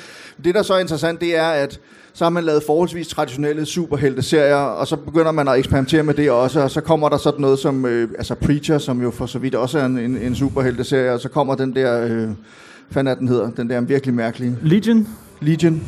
[0.44, 1.80] det der så er interessant, det er, at
[2.12, 6.30] så har man lavet forholdsvis traditionelle superhelte-serier, og så begynder man at eksperimentere med det
[6.30, 9.38] også, og så kommer der sådan noget som øh, altså Preacher, som jo for så
[9.38, 13.28] vidt også er en, en, en superhelte-serie, og så kommer den der, øh, er den
[13.28, 15.08] hedder, den der virkelig mærkelige, Legion?
[15.40, 15.82] Legion,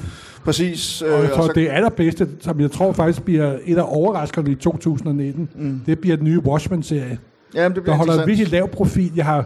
[0.46, 1.02] præcis.
[1.02, 4.54] Og jeg og så, det allerbedste, som jeg tror faktisk bliver et af overraskerne i
[4.54, 5.80] 2019, mm.
[5.87, 7.18] det bliver den nye Watchmen-serie,
[7.54, 9.12] jamen, det der bliver holder en virkelig lav profil.
[9.16, 9.44] Jeg har,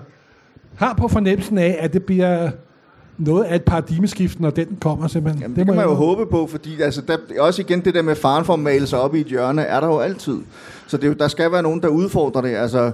[0.74, 2.50] har på fornemmelsen af, at det bliver
[3.18, 5.42] noget af et paradigmeskift, når den kommer simpelthen.
[5.42, 8.02] Jamen, det, det kan man jo håbe på, fordi altså, der, også igen det der
[8.02, 10.38] med faren for at male sig op i et hjørne, er der jo altid.
[10.86, 12.54] Så det, er der skal være nogen, der udfordrer det.
[12.54, 12.92] Altså,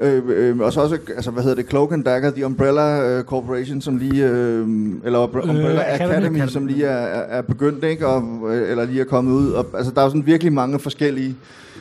[0.00, 3.24] øh, øh, og så også, altså, hvad hedder det, Cloak and Dagger, The Umbrella øh,
[3.24, 4.68] Corporation, som lige, øh,
[5.04, 6.48] eller Umbre- Umbrella Øh, Academy, Academy.
[6.48, 8.06] Som lige er, er, er begyndt, ikke?
[8.06, 9.50] Og, øh, eller lige er kommet ud.
[9.50, 11.36] Og, altså, der er jo sådan virkelig mange forskellige.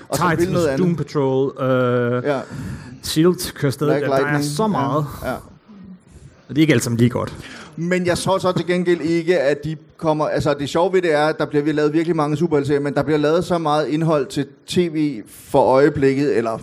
[0.09, 0.97] Og så Titans, noget Doom andet.
[0.97, 2.39] Patrol, øh, Ja,
[3.03, 4.01] Shield kører stadig.
[4.01, 5.05] Der er så meget.
[5.23, 5.35] Ja, ja.
[6.49, 7.33] Og det er ikke alt sammen lige godt.
[7.75, 10.25] Men jeg tror så til gengæld ikke, at de kommer...
[10.25, 13.03] Altså, det sjove ved det er, at der bliver lavet virkelig mange superheltserier, men der
[13.03, 16.59] bliver lavet så meget indhold til tv for øjeblikket, eller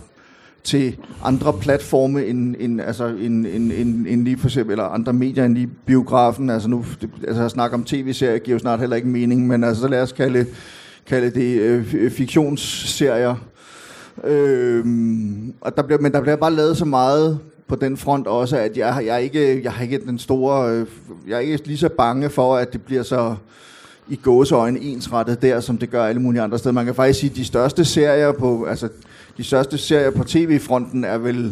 [0.63, 5.13] til andre platforme end, end, altså, end, end, end, end lige for eksempel, eller andre
[5.13, 6.49] medier end lige biografen.
[6.49, 9.63] Altså nu, det, altså at snakke om tv-serier giver jo snart heller ikke mening, men
[9.63, 10.45] altså så lad os kalde,
[11.05, 13.35] kalde det øh, øh fiktionsserier.
[14.23, 14.85] Øh,
[15.61, 18.77] og der bliver, men der bliver bare lavet så meget på den front også, at
[18.77, 20.85] jeg, jeg, er ikke, jeg har ikke den store, øh,
[21.27, 23.35] jeg er ikke lige så bange for, at det bliver så
[24.09, 26.73] i gåseøjne ensrettet der, som det gør alle mulige andre steder.
[26.73, 28.89] Man kan faktisk sige, at de største serier på, altså
[29.41, 31.43] de største serier på tv-fronten er vel,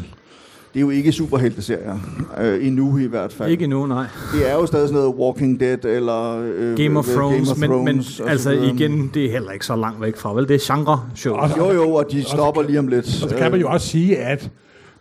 [0.74, 1.98] det er jo ikke superhelteserier,
[2.42, 3.52] øh, endnu i hvert fald.
[3.52, 4.06] Ikke endnu, nej.
[4.34, 7.86] Det er jo stadig sådan noget Walking Dead eller øh, Game of øh, Thrones, men,
[7.86, 8.74] men og så altså videre.
[8.74, 10.48] igen, det er heller ikke så langt væk fra, vel?
[10.48, 11.36] Det er genre-show.
[11.36, 13.24] Og- Jo jo, og de stopper lige om lidt.
[13.24, 14.52] Og så kan man jo også sige, at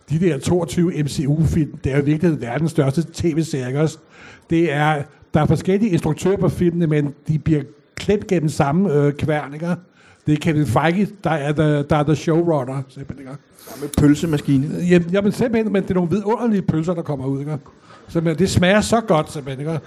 [0.09, 3.97] de der 22 MCU-film, det er jo virkelig verdens største tv-serie, ikke også?
[4.49, 5.01] Det er,
[5.33, 7.61] der er forskellige instruktører på filmene, men de bliver
[7.95, 9.75] klemt gennem samme øh, kværn, ikke?
[10.29, 13.41] Det er Kevin Feige, der er the, der er the showrunner, simpelthen, ikke?
[13.81, 14.75] med pølsemaskine.
[14.89, 17.57] Jamen, jamen simpelthen, men det er nogle vidunderlige pølser, der kommer ud, ikke?
[18.07, 19.79] Simpelthen, det smager så godt, simpelthen, ikke?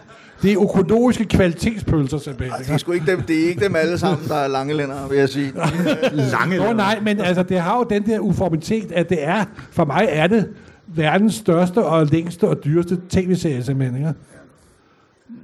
[0.43, 2.73] Det er økologiske kvalitetspølser, simpelthen, Det ikke?
[2.73, 5.19] er sgu ikke dem, det er ikke dem alle sammen, der er lange lænder, vil
[5.19, 5.53] jeg sige.
[6.33, 9.85] Lange Nå, nej, men altså, det har jo den der uformitet, at det er, for
[9.85, 10.49] mig er det
[10.87, 14.15] verdens største og længste og dyreste tv-serie, simpelthen, ikke?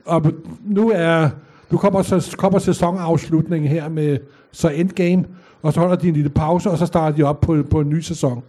[0.05, 0.33] Og
[0.65, 1.29] nu er,
[1.71, 4.19] nu kommer, så, kommer sæsonafslutningen her med
[4.53, 5.25] så Endgame,
[5.63, 7.89] og så holder de en lille pause, og så starter de op på, på en
[7.89, 8.43] ny sæson.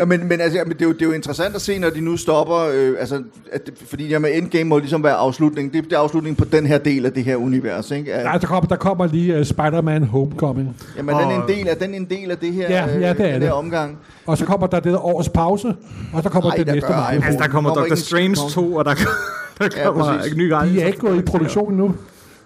[0.00, 2.00] Ja, men, men altså, det, er jo, det er jo interessant at se, når de
[2.00, 3.22] nu stopper, øh, altså,
[3.52, 5.72] at, fordi jamen, Endgame må ligesom være afslutningen.
[5.72, 8.14] Det, det er afslutningen på den her del af det her univers, ikke?
[8.14, 11.48] At, Nej, der kommer, der kommer lige uh, Spider-Man Homecoming, jamen, den er en Og-
[11.48, 13.42] del af, den er en del af det her, Ja, ja, det er den det.
[13.42, 13.98] her omgang.
[14.26, 15.74] og så kommer der det der års pause,
[16.12, 18.36] og så kommer Ej, det der næste gør ej, Altså, der kommer Kommer Doctor Strange
[18.50, 18.94] 2, og der,
[19.58, 20.32] der Ja, kommer præcis.
[20.32, 20.70] en ny gang.
[20.70, 21.94] De er ikke gået i produktion nu.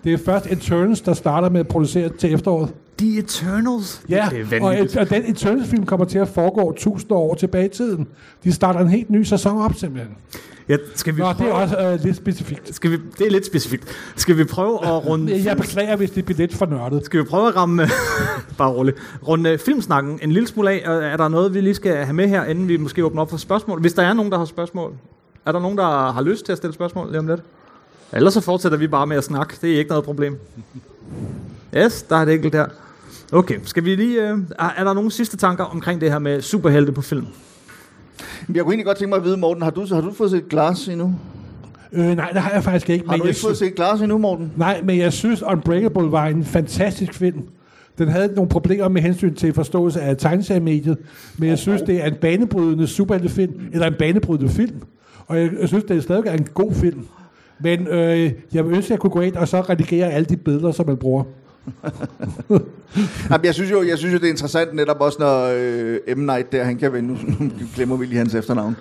[0.08, 2.74] Det er først Eternals, der starter med at producere til efteråret.
[2.98, 4.02] The Eternals?
[4.08, 7.66] Ja, det er og, et, og den Eternals-film kommer til at foregå tusind år tilbage
[7.66, 8.08] i tiden.
[8.44, 10.16] De starter en helt ny sæson op, simpelthen.
[10.68, 12.74] Ja, skal vi Nå, det prøve, er også øh, lidt specifikt.
[12.74, 13.84] skal vi, det er lidt specifikt.
[14.16, 15.40] Skal vi prøve at runde...
[15.44, 17.04] Jeg beklager, hvis det bliver lidt for nørdet.
[17.04, 17.86] Skal vi prøve at ramme...
[18.58, 18.96] bare roligt.
[19.28, 20.82] Runde øh, filmsnakken en lille smule af.
[21.12, 23.36] Er der noget, vi lige skal have med her, inden vi måske åbner op for
[23.36, 23.80] spørgsmål?
[23.80, 24.92] Hvis der er nogen, der har spørgsmål.
[25.46, 27.40] Er der nogen, der har lyst til at stille spørgsmål lige om lidt?
[28.12, 29.56] Ellers så fortsætter vi bare med at snakke.
[29.62, 30.38] Det er ikke noget problem.
[31.76, 32.66] Yes, der er det enkelt der.
[33.32, 34.30] Okay, skal vi lige...
[34.30, 37.26] Øh, er, er der nogle sidste tanker omkring det her med superhelte på film?
[38.54, 40.38] Jeg kunne egentlig godt tænke mig at vide, Morten, har du, har du fået set
[40.38, 41.14] et glas endnu?
[41.92, 43.04] Øh, nej, det har jeg faktisk ikke.
[43.04, 44.52] Har men du jeg ikke fået set et glas endnu, Morten?
[44.56, 47.42] Nej, men jeg synes, Unbreakable var en fantastisk film.
[47.98, 50.98] Den havde nogle problemer med hensyn til forståelse af tegneseriemediet,
[51.38, 54.82] men jeg synes, det er en banebrydende superheltefilm, eller en banebrydende film.
[55.26, 57.06] Og jeg, jeg synes, det er stadig er en god film.
[57.60, 60.36] Men øh, jeg vil ønske, at jeg kunne gå ind og så redigere alle de
[60.36, 61.24] billeder, som man bruger.
[63.30, 66.20] Jamen, jeg, synes jo, jeg synes jo, det er interessant netop også, når øh, M.
[66.20, 67.08] Night der, han kan vinde.
[67.08, 67.16] Nu
[67.74, 68.76] glemmer vi lige hans efternavn.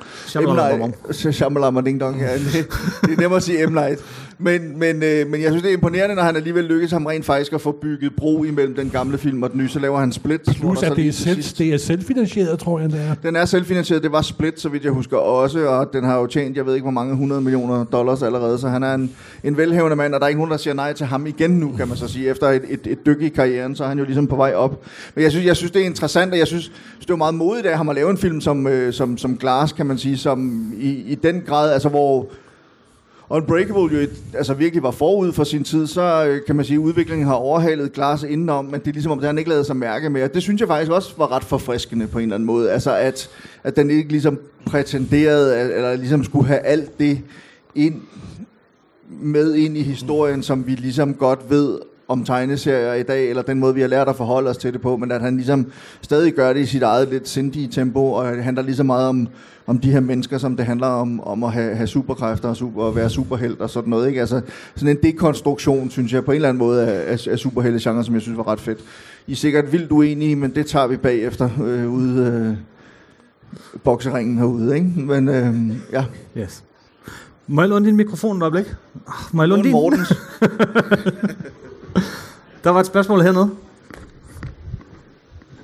[1.32, 2.22] Shyamalan Ding Dong.
[2.22, 2.54] Ja, det,
[3.02, 3.74] det er nemmere at sige M.
[3.74, 4.00] Night.
[4.40, 7.26] Men, men, øh, men jeg synes, det er imponerende, når han alligevel lykkes ham rent
[7.26, 9.70] faktisk at få bygget bro imellem den gamle film og den nye.
[9.70, 10.42] Så laver han Split.
[10.60, 13.14] Plus, at det er, selv, det er selvfinansieret, tror jeg, det er.
[13.24, 14.04] Den er selvfinansieret.
[14.04, 15.68] Det var Split, så vidt jeg husker også.
[15.68, 18.60] Og den har jo tjent, jeg ved ikke, hvor mange 100 millioner dollars allerede.
[18.60, 19.12] Så han er en,
[19.44, 21.74] en velhævende mand, og der er ikke nogen, der siger nej til ham igen nu,
[21.78, 22.30] kan man så sige.
[22.30, 24.84] Efter et, et, et dyk i karrieren, så er han jo ligesom på vej op.
[25.16, 27.66] Men jeg synes, jeg synes det er interessant, og jeg synes, det er meget modigt
[27.66, 30.72] af ham at lave en film som, øh, som, som Glass, kan man sige, som
[30.78, 32.28] i, i den grad, altså hvor
[33.30, 36.76] Unbreakable jo et, altså virkelig var forud for sin tid, så øh, kan man sige,
[36.76, 39.66] at udviklingen har overhalet Glass indenom, men det er ligesom, om det han ikke lavet
[39.66, 40.24] sig mærke med.
[40.24, 42.72] Og det synes jeg faktisk også var ret forfriskende på en eller anden måde.
[42.72, 43.30] Altså at,
[43.64, 47.22] at den ikke ligesom prætenderede, eller ligesom skulle have alt det
[47.76, 48.02] ind
[49.10, 53.60] med ind i historien, som vi ligesom godt ved om tegneserier i dag, eller den
[53.60, 56.34] måde, vi har lært at forholde os til det på, men at han ligesom stadig
[56.34, 59.28] gør det i sit eget lidt sindige tempo, og det handler lige så meget om,
[59.68, 62.84] om de her mennesker, som det handler om, om at have, have superkræfter og, super,
[62.84, 64.08] og være superhelt og sådan noget.
[64.08, 64.20] Ikke?
[64.20, 64.42] Altså,
[64.76, 68.14] sådan en dekonstruktion, synes jeg, på en eller anden måde af, af, af superhelte-genre, som
[68.14, 68.80] jeg synes var ret fedt.
[69.28, 72.58] I er sikkert vildt uenige, men det tager vi bagefter øh, ude øh,
[73.84, 74.76] bokseringen herude.
[74.76, 74.92] Ikke?
[74.96, 75.56] Men øh,
[75.92, 76.06] ja.
[76.38, 76.64] Yes.
[77.48, 78.66] Må jeg låne din mikrofon et øjeblik?
[79.08, 79.72] Ah, må jeg låne din?
[79.72, 80.14] Mortens.
[82.64, 83.50] Der var et spørgsmål hernede.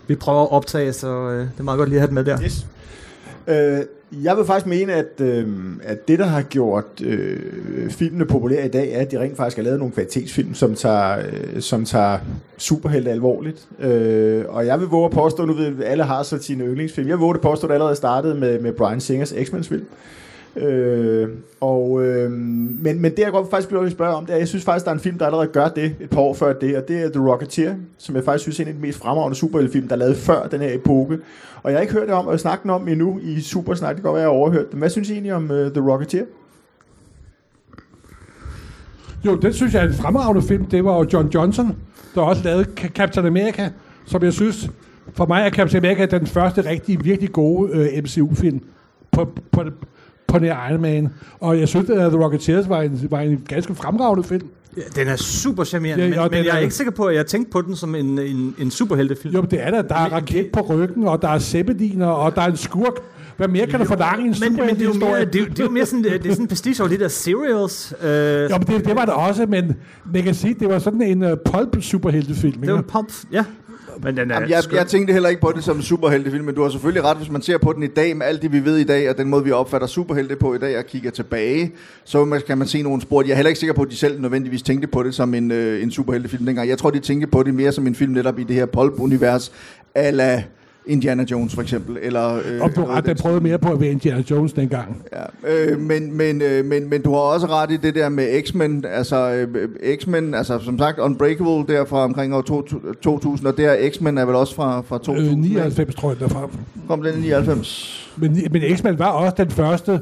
[0.07, 2.23] Vi prøver at optage, så øh, det er meget godt lige at have det med
[2.23, 2.41] der.
[2.43, 2.65] Yes.
[3.47, 3.85] Øh,
[4.23, 5.47] jeg vil faktisk mene, at, øh,
[5.83, 9.57] at det, der har gjort øh, filmene populære i dag, er, at de rent faktisk
[9.57, 12.17] har lavet nogle kvalitetsfilm, som tager, øh, som tager
[12.57, 13.67] superhelte alvorligt.
[13.79, 17.17] Øh, og jeg vil våge at påstå, nu ved alle har så sine yndlingsfilm, jeg
[17.17, 19.85] vil våge at påstå, at det allerede startede med, med Brian Singers X-Men film.
[20.55, 21.29] Øh,
[21.61, 24.63] og, øh, men, men det jeg godt faktisk bliver spørge om, det er, jeg synes
[24.63, 26.87] faktisk, der er en film, der allerede gør det et par år før det, og
[26.87, 29.87] det er The Rocketeer, som jeg faktisk synes er en af de mest fremragende superheltefilm,
[29.87, 31.19] der er lavet før den her epoke.
[31.63, 34.03] Og jeg har ikke hørt det om, og snakket om endnu i Supersnak, det kan
[34.03, 34.79] godt være, jeg har overhørt det.
[34.79, 36.25] Hvad synes I egentlig om uh, The Rocketeer?
[39.25, 40.65] Jo, det synes jeg er en fremragende film.
[40.65, 41.77] Det var jo John Johnson,
[42.15, 43.69] der også lavede Captain America,
[44.05, 44.71] som jeg synes,
[45.13, 48.61] for mig er Captain America den første rigtig, virkelig gode øh, uh, MCU-film
[49.11, 49.63] på, på,
[50.27, 51.09] på Iron Man.
[51.39, 54.47] Og jeg synes, at The Rocketeers var en, var en ganske fremragende film.
[54.77, 57.15] Ja, den er super charmerende, ja, men, men jeg er, er ikke sikker på, at
[57.15, 59.33] jeg tænkte på den som en, en, en superheltefilm.
[59.35, 59.81] Jo, men det er der.
[59.81, 62.93] Der er raket på ryggen, og der er sæbediner, og der er en skurk.
[63.37, 65.59] Hvad mere kan du forlange i en men, men det er jo mere, det, det
[65.59, 67.93] er jo mere sådan, det er sådan en pastiche over de der serials.
[68.03, 68.51] Øh.
[68.51, 69.75] Jo, men det, det var det også, men
[70.13, 72.61] man kan sige, det var sådan en uh, pulp superheltefilm.
[72.61, 73.43] Det var en pulp, ja.
[74.03, 76.55] Men den er Jamen, jeg, jeg tænkte heller ikke på det som en superheltefilm, men
[76.55, 78.65] du har selvfølgelig ret, hvis man ser på den i dag, med alt det, vi
[78.65, 81.71] ved i dag, og den måde, vi opfatter superhelte på i dag, og kigger tilbage,
[82.03, 83.21] så kan man se nogle spor.
[83.21, 85.51] Jeg er heller ikke sikker på, at de selv nødvendigvis tænkte på det som en,
[85.51, 86.69] øh, en superheltefilm dengang.
[86.69, 89.51] Jeg tror, de tænkte på det mere som en film netop i det her pulp-univers,
[89.95, 90.43] ala
[90.85, 91.97] Indiana Jones for eksempel.
[92.01, 95.03] Eller, øh, og du ret, prøvede mere på at være Indiana Jones dengang.
[95.13, 98.43] Ja, øh, men, men, øh, men, men du har også ret i det der med
[98.43, 98.85] X-Men.
[98.89, 102.41] Altså øh, X-Men, altså som sagt Unbreakable der fra omkring år
[103.01, 105.29] 2000, og der X-Men er vel også fra, fra 2000?
[105.29, 106.49] Øh, 99 tror jeg derfra.
[106.87, 108.11] Kom den i 99?
[108.17, 110.01] Men, men X-Men var også den første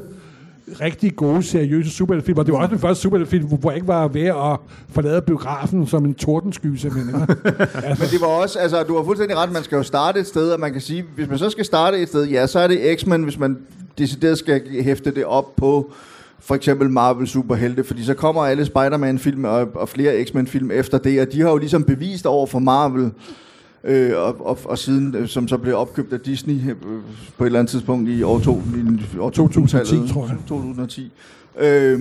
[0.80, 4.08] rigtig gode, seriøse superheltefilm, og det var også den første superheltefilm, hvor jeg ikke var
[4.08, 4.58] ved at
[4.88, 7.14] forlade biografen som en tordensky, simpelthen.
[7.20, 7.78] altså.
[8.02, 10.50] Men det var også, altså du har fuldstændig ret, man skal jo starte et sted,
[10.50, 13.00] og man kan sige, hvis man så skal starte et sted, ja, så er det
[13.00, 13.58] X-Men, hvis man
[13.98, 15.92] decideret skal hæfte det op på
[16.40, 21.20] for eksempel Marvel superhelte, fordi så kommer alle Spider-Man-film og, og flere X-Men-film efter det,
[21.20, 23.10] og de har jo ligesom bevist over for Marvel,
[23.84, 26.76] øh, og, og, og siden, øh, som så blev opkøbt af Disney øh,
[27.38, 28.62] på et eller andet tidspunkt i år, to,
[29.14, 30.36] i år 2010, tror jeg.
[30.48, 31.12] 2010.
[31.60, 32.00] Øh,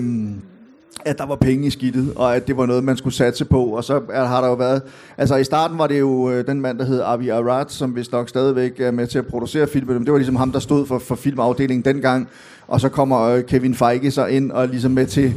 [1.06, 3.64] at der var penge i skidtet, og at det var noget, man skulle satse på.
[3.64, 4.82] Og så har der jo været...
[5.18, 8.12] Altså i starten var det jo øh, den mand, der hed Avi Arad, som vist
[8.12, 10.06] nok stadigvæk er med til at producere filmen.
[10.06, 12.28] Det var ligesom ham, der stod for, for filmafdelingen dengang.
[12.68, 15.34] Og så kommer øh, Kevin Feige så ind og ligesom med til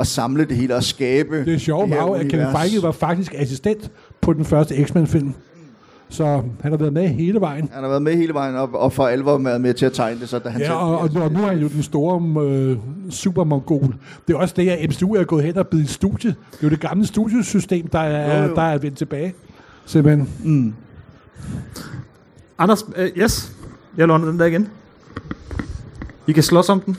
[0.00, 3.90] at samle det hele og skabe Det er sjovt, at Kevin Feige var faktisk assistent
[4.20, 5.34] på den første X-Men-film.
[6.10, 7.70] Så han har været med hele vejen.
[7.72, 10.20] Han har været med hele vejen, og, og for alvor været med til at tegne
[10.20, 10.28] det.
[10.28, 12.76] Så da han ja, og, og, og nu er han jo den store øh,
[13.10, 13.94] supermongol.
[14.28, 16.30] Det er også det, at MCU er gået hen og blevet studie.
[16.30, 18.54] Det er jo det gamle studiesystem, der er, jo, jo.
[18.54, 19.34] Der er vendt tilbage.
[19.86, 20.28] Simpelthen.
[20.44, 20.74] Mm.
[22.58, 23.52] Anders, uh, yes,
[23.96, 24.68] jeg låner den der igen.
[26.26, 26.96] I kan slås om den.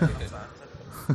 [0.00, 0.06] Ja,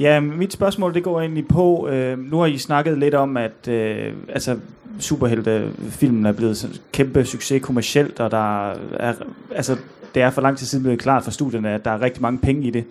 [0.00, 3.68] Ja, mit spørgsmål det går egentlig på, øh, nu har I snakket lidt om, at
[3.68, 4.56] øh, altså,
[4.98, 9.14] superheltefilmen er blevet en kæmpe succes kommercielt, og der er,
[9.50, 9.76] altså,
[10.14, 12.38] det er for lang tid siden blevet klart for studierne, at der er rigtig mange
[12.38, 12.84] penge i det.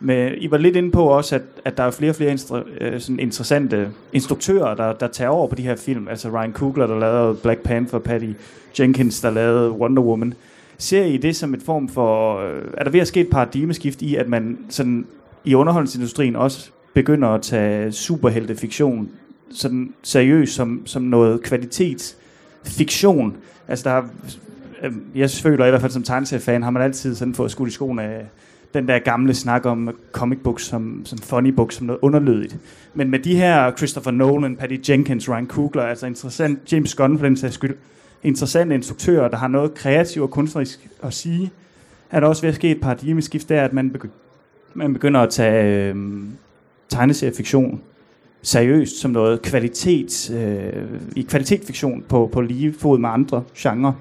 [0.00, 2.58] Men I var lidt inde på også, at, at der er flere og flere instru,
[2.80, 6.08] øh, sådan interessante instruktører, der, der tager over på de her film.
[6.08, 8.30] Altså Ryan Coogler, der lavede Black Panther, Patty
[8.80, 10.34] Jenkins, der lavede Wonder Woman.
[10.78, 12.38] Ser I det som et form for...
[12.38, 15.06] Øh, er der ved at ske et paradigmeskift i, at man sådan
[15.44, 19.08] i underholdningsindustrien også begynder at tage superheltefiktion
[19.50, 23.36] sådan seriøst som, som noget kvalitetsfiktion?
[23.68, 24.02] Altså der er,
[24.82, 27.72] øhm, jeg føler i hvert fald som tegneseriefan, har man altid sådan fået skudt i
[27.72, 28.26] skoene af
[28.74, 32.56] den der gamle snak om comic books som, som funny books, som noget underlødigt.
[32.94, 37.26] Men med de her Christopher Nolan, Patty Jenkins, Ryan Coogler, altså interessant, James Gunn for
[37.26, 37.76] den sags skyld,
[38.22, 41.50] interessante instruktører, der har noget kreativt og kunstnerisk at sige,
[42.10, 44.23] er der også ved at ske et paradigmeskift der, at man, begy-
[44.74, 45.96] man begynder at tage øh,
[46.88, 47.80] tegneseriefiktion
[48.42, 50.84] seriøst som noget kvalitet, øh,
[51.16, 53.92] i kvalitetsfiktion på, på lige fod med andre genrer.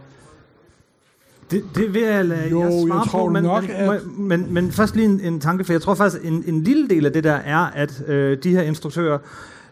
[1.51, 4.27] Det, det vil jeg lade Jo, jeg svare tror på, men, nok, men, at- men,
[4.27, 7.05] men, men først lige en, en tanke, for jeg tror faktisk, en, en lille del
[7.05, 9.17] af det der er, at øh, de her instruktører,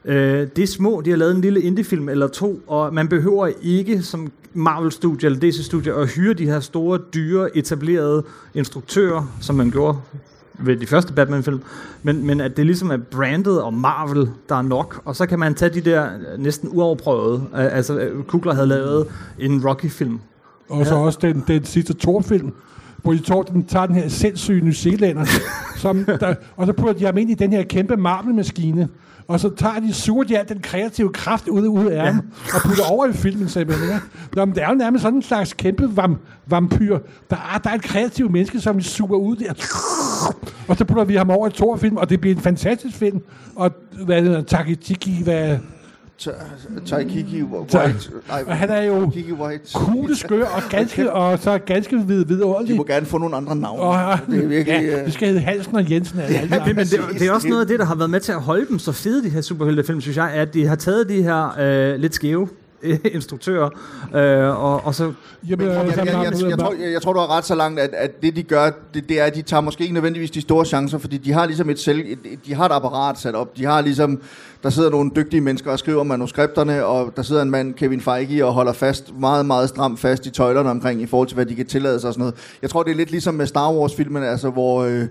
[0.06, 3.50] øh, det er små, de har lavet en lille indiefilm eller to, og man behøver
[3.62, 8.24] ikke som Marvel-studie eller DC-studie at hyre de her store, dyre, etablerede
[8.54, 9.98] instruktører, som man gjorde
[10.66, 11.62] ved de første Batman-film,
[12.04, 15.40] men, men at det ligesom er brandet og Marvel, der er nok, og så kan
[15.40, 19.08] man tage de der øh, næsten uoverprøvede, øh, altså øh, Kugler havde lavet
[19.40, 20.20] en Rocky-film,
[20.70, 22.54] Og så også den, den sidste Thor-film,
[22.98, 25.26] hvor de tog, den, tager den her sindssyge New Zealander,
[25.78, 28.90] som der, og så putter de ham ind i den her kæmpe marmelmaskine,
[29.28, 32.22] og så tager de suger de al den kreative kraft ud, ud af ham,
[32.56, 33.90] og putter over i filmen simpelthen.
[33.90, 34.02] Ikke?
[34.36, 36.18] Nå, men det er jo nærmest sådan en slags kæmpe vam,
[36.48, 37.00] vampyr.
[37.30, 39.54] Der er, der er et kreativt menneske, som vi suger ud der.
[40.68, 43.22] Og så putter vi ham over i Thor-film, og det bliver en fantastisk film.
[43.56, 43.72] Og
[44.06, 45.58] hvad er det, Takitiki, hvad...
[46.86, 48.10] Taikiki Ta- White.
[48.30, 49.64] Nej, Og han er jo Kiki White.
[49.76, 52.76] kugleskør og ganske, og så ganske vid, De vidunderlig.
[52.76, 53.82] må gerne få nogle andre navne.
[53.82, 54.82] Og, det er virkelig...
[54.82, 56.20] ja, øh, det skal hedde Hansen og Jensen.
[56.20, 58.32] Ja, alle Men, det, det er også noget af det, der har været med til
[58.32, 61.24] at holde dem så fede, de her superheltefilm, synes jeg, at de har taget de
[61.24, 62.48] her øh, lidt skæve
[63.16, 63.70] instruktører,
[64.16, 65.14] øh, og, og så...
[65.50, 67.56] Jamen, Jeg, øh, jeg, jeg, jeg, jeg, tror, jeg, jeg tror, du har ret så
[67.56, 70.32] langt, at, at det de gør, det, det er, at de tager måske ikke nødvendigvis
[70.32, 73.36] de store chancer, fordi de har ligesom et selv, et, de har et apparat sat
[73.36, 73.58] op.
[73.58, 74.22] De har ligesom,
[74.64, 78.46] der sidder nogle dygtige mennesker og skriver manuskripterne, og der sidder en mand, Kevin Feige,
[78.46, 81.56] og holder fast, meget, meget stramt fast i tøjlerne omkring, i forhold til, hvad de
[81.56, 82.36] kan tillade sig og sådan noget.
[82.62, 84.84] Jeg tror, det er lidt ligesom med Star Wars-filmen, altså hvor...
[84.84, 85.08] Øh,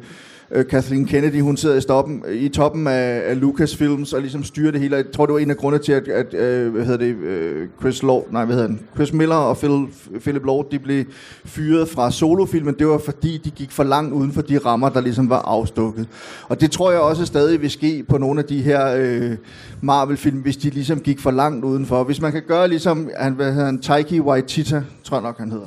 [0.53, 4.71] øh, Kathleen Kennedy, hun sidder i, stoppen, i toppen af, af Lucasfilms og ligesom styrer
[4.71, 4.97] det hele.
[4.97, 7.69] Jeg tror, det var en af grundene til, at, at øh, hvad hedder det, øh,
[7.81, 8.81] Chris Lord, nej, hvad hedder han?
[8.95, 9.87] Chris Miller og Phil,
[10.21, 11.05] Philip Lord, de blev
[11.45, 12.75] fyret fra solofilmen.
[12.79, 16.09] Det var fordi, de gik for langt uden for de rammer, der ligesom var afstukket.
[16.49, 19.37] Og det tror jeg også stadig vil ske på nogle af de her øh,
[19.81, 22.05] Marvel-film, hvis de ligesom gik for langt udenfor.
[22.05, 24.75] Hvis man kan gøre ligesom, han, hvad hedder han, Taiki Waititi,
[25.05, 25.67] tror jeg nok, han hedder,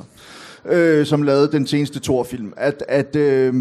[0.70, 3.54] øh, som lavede den seneste Thor-film, at, at øh,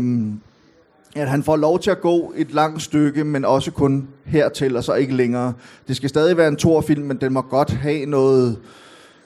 [1.16, 4.84] at han får lov til at gå et langt stykke, men også kun hertil, og
[4.84, 5.54] så ikke længere.
[5.88, 8.58] Det skal stadig være en Thor-film, men den må godt have noget,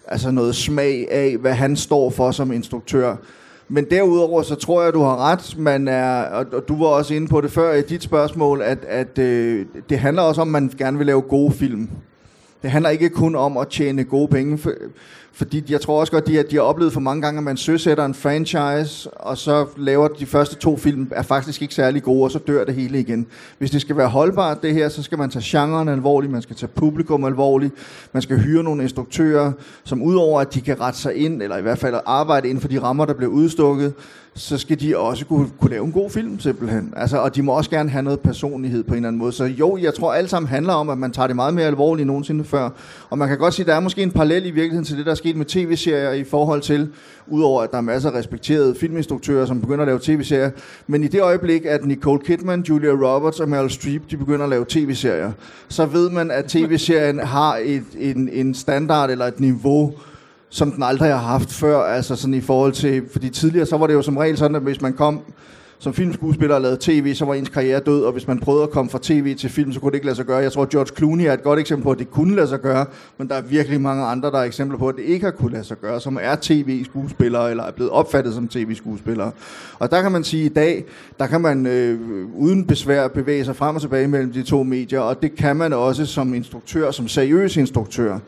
[0.07, 3.15] altså noget smag af, hvad han står for som instruktør.
[3.69, 5.55] Men derudover, så tror jeg, du har ret.
[5.57, 9.17] Man er, og, du var også inde på det før i dit spørgsmål, at, at
[9.17, 11.89] øh, det handler også om, at man gerne vil lave gode film.
[12.61, 14.71] Det handler ikke kun om at tjene gode penge, for,
[15.37, 17.57] fordi jeg tror også godt, de, at de har oplevet for mange gange, at man
[17.57, 22.23] søsætter en franchise, og så laver de første to film, er faktisk ikke særlig gode,
[22.23, 23.27] og så dør det hele igen.
[23.57, 26.55] Hvis det skal være holdbart, det her, så skal man tage genren alvorligt, man skal
[26.55, 27.73] tage publikum alvorligt,
[28.13, 29.51] man skal hyre nogle instruktører,
[29.83, 32.67] som udover at de kan rette sig ind, eller i hvert fald arbejde inden for
[32.67, 33.93] de rammer, der bliver udstukket,
[34.37, 36.93] så skal de også kunne, kunne lave en god film, simpelthen.
[36.97, 39.31] Altså, og de må også gerne have noget personlighed på en eller anden måde.
[39.31, 42.01] Så jo, jeg tror alt sammen handler om, at man tager det meget mere alvorligt
[42.01, 42.69] end nogensinde før.
[43.09, 45.05] Og man kan godt sige, at der er måske en parallel i virkeligheden til det,
[45.05, 46.89] der er sket med tv-serier i forhold til,
[47.27, 50.51] udover at der er masser af respekterede filminstruktører, som begynder at lave tv-serier.
[50.87, 54.49] Men i det øjeblik, at Nicole Kidman, Julia Roberts og Meryl Streep, de begynder at
[54.49, 55.31] lave tv-serier,
[55.69, 59.93] så ved man, at tv-serien har et, en, en standard eller et niveau,
[60.49, 63.87] som den aldrig har haft før, altså sådan i forhold til, fordi tidligere så var
[63.87, 65.21] det jo som regel sådan, at hvis man kom
[65.79, 68.69] som filmskuespiller og lavede tv, så var ens karriere død, og hvis man prøvede at
[68.69, 70.37] komme fra tv til film, så kunne det ikke lade sig gøre.
[70.37, 72.85] Jeg tror, George Clooney er et godt eksempel på, at det kunne lade sig gøre,
[73.17, 75.51] men der er virkelig mange andre, der er eksempler på, at det ikke har kunne
[75.51, 79.31] lade sig gøre, som er tv-skuespillere, eller er blevet opfattet som tv-skuespillere.
[79.79, 80.85] Og der kan man sige, at i dag,
[81.19, 81.99] der kan man øh,
[82.35, 85.73] uden besvær bevæge sig frem og tilbage mellem de to medier, og det kan man
[85.73, 88.19] også som instruktør, som seriøs instruktør.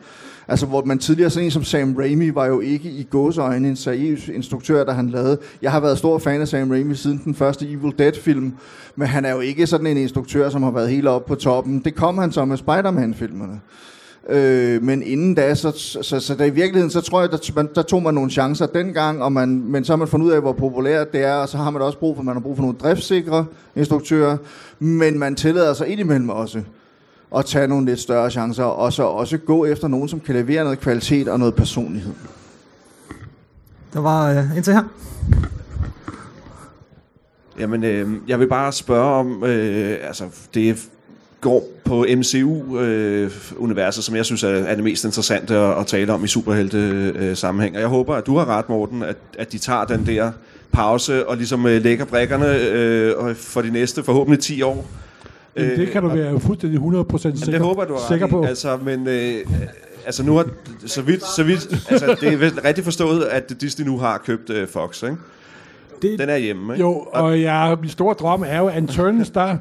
[0.50, 3.76] Altså, hvor man tidligere, sådan en som Sam Raimi, var jo ikke i gåseøjne en
[3.76, 5.38] seriøs instruktør, der han lavede.
[5.62, 8.52] Jeg har været stor fan af Sam Raimi siden den første Evil Dead-film,
[8.96, 11.80] men han er jo ikke sådan en instruktør, som har været helt oppe på toppen.
[11.84, 13.60] Det kom han så med Spider-Man-filmerne.
[14.28, 17.52] Øh, men inden da, så, så, så, så der i virkeligheden, så tror jeg, der,
[17.56, 20.32] man, der tog man nogle chancer dengang, og man, men så har man fundet ud
[20.32, 22.56] af, hvor populært det er, og så har man også brug for, man har brug
[22.56, 23.46] for nogle driftsikre
[23.76, 24.36] instruktører,
[24.78, 26.62] men man tillader sig indimellem også
[27.36, 30.64] at tage nogle lidt større chancer, og så også gå efter nogen, som kan levere
[30.64, 32.12] noget kvalitet og noget personlighed.
[33.92, 34.82] Der var øh, indtil her.
[37.58, 40.24] Jamen, øh, jeg vil bare spørge om, øh, altså,
[40.54, 40.88] det
[41.40, 46.12] går på MCU-universet, øh, som jeg synes er, er det mest interessante at, at tale
[46.12, 47.74] om i superhelte-sammenhæng.
[47.74, 50.32] Og jeg håber, at du har ret, Morten, at, at de tager den der
[50.72, 54.86] pause og ligesom øh, lægger brækkerne øh, for de næste forhåbentlig 10 år.
[55.68, 58.44] Men det kan du være fuldstændig 100% sikker, det håber du er sikker på.
[58.44, 59.34] Altså, men øh,
[60.06, 60.46] altså nu har,
[60.86, 64.50] så vidt, så vidt, altså det er vel rigtig forstået, at Disney nu har købt
[64.50, 65.16] øh, Fox, ikke?
[66.02, 66.80] Det, Den er hjemme, ikke?
[66.84, 69.56] Jo, og jeg, min store drøm er jo, at Eternals, der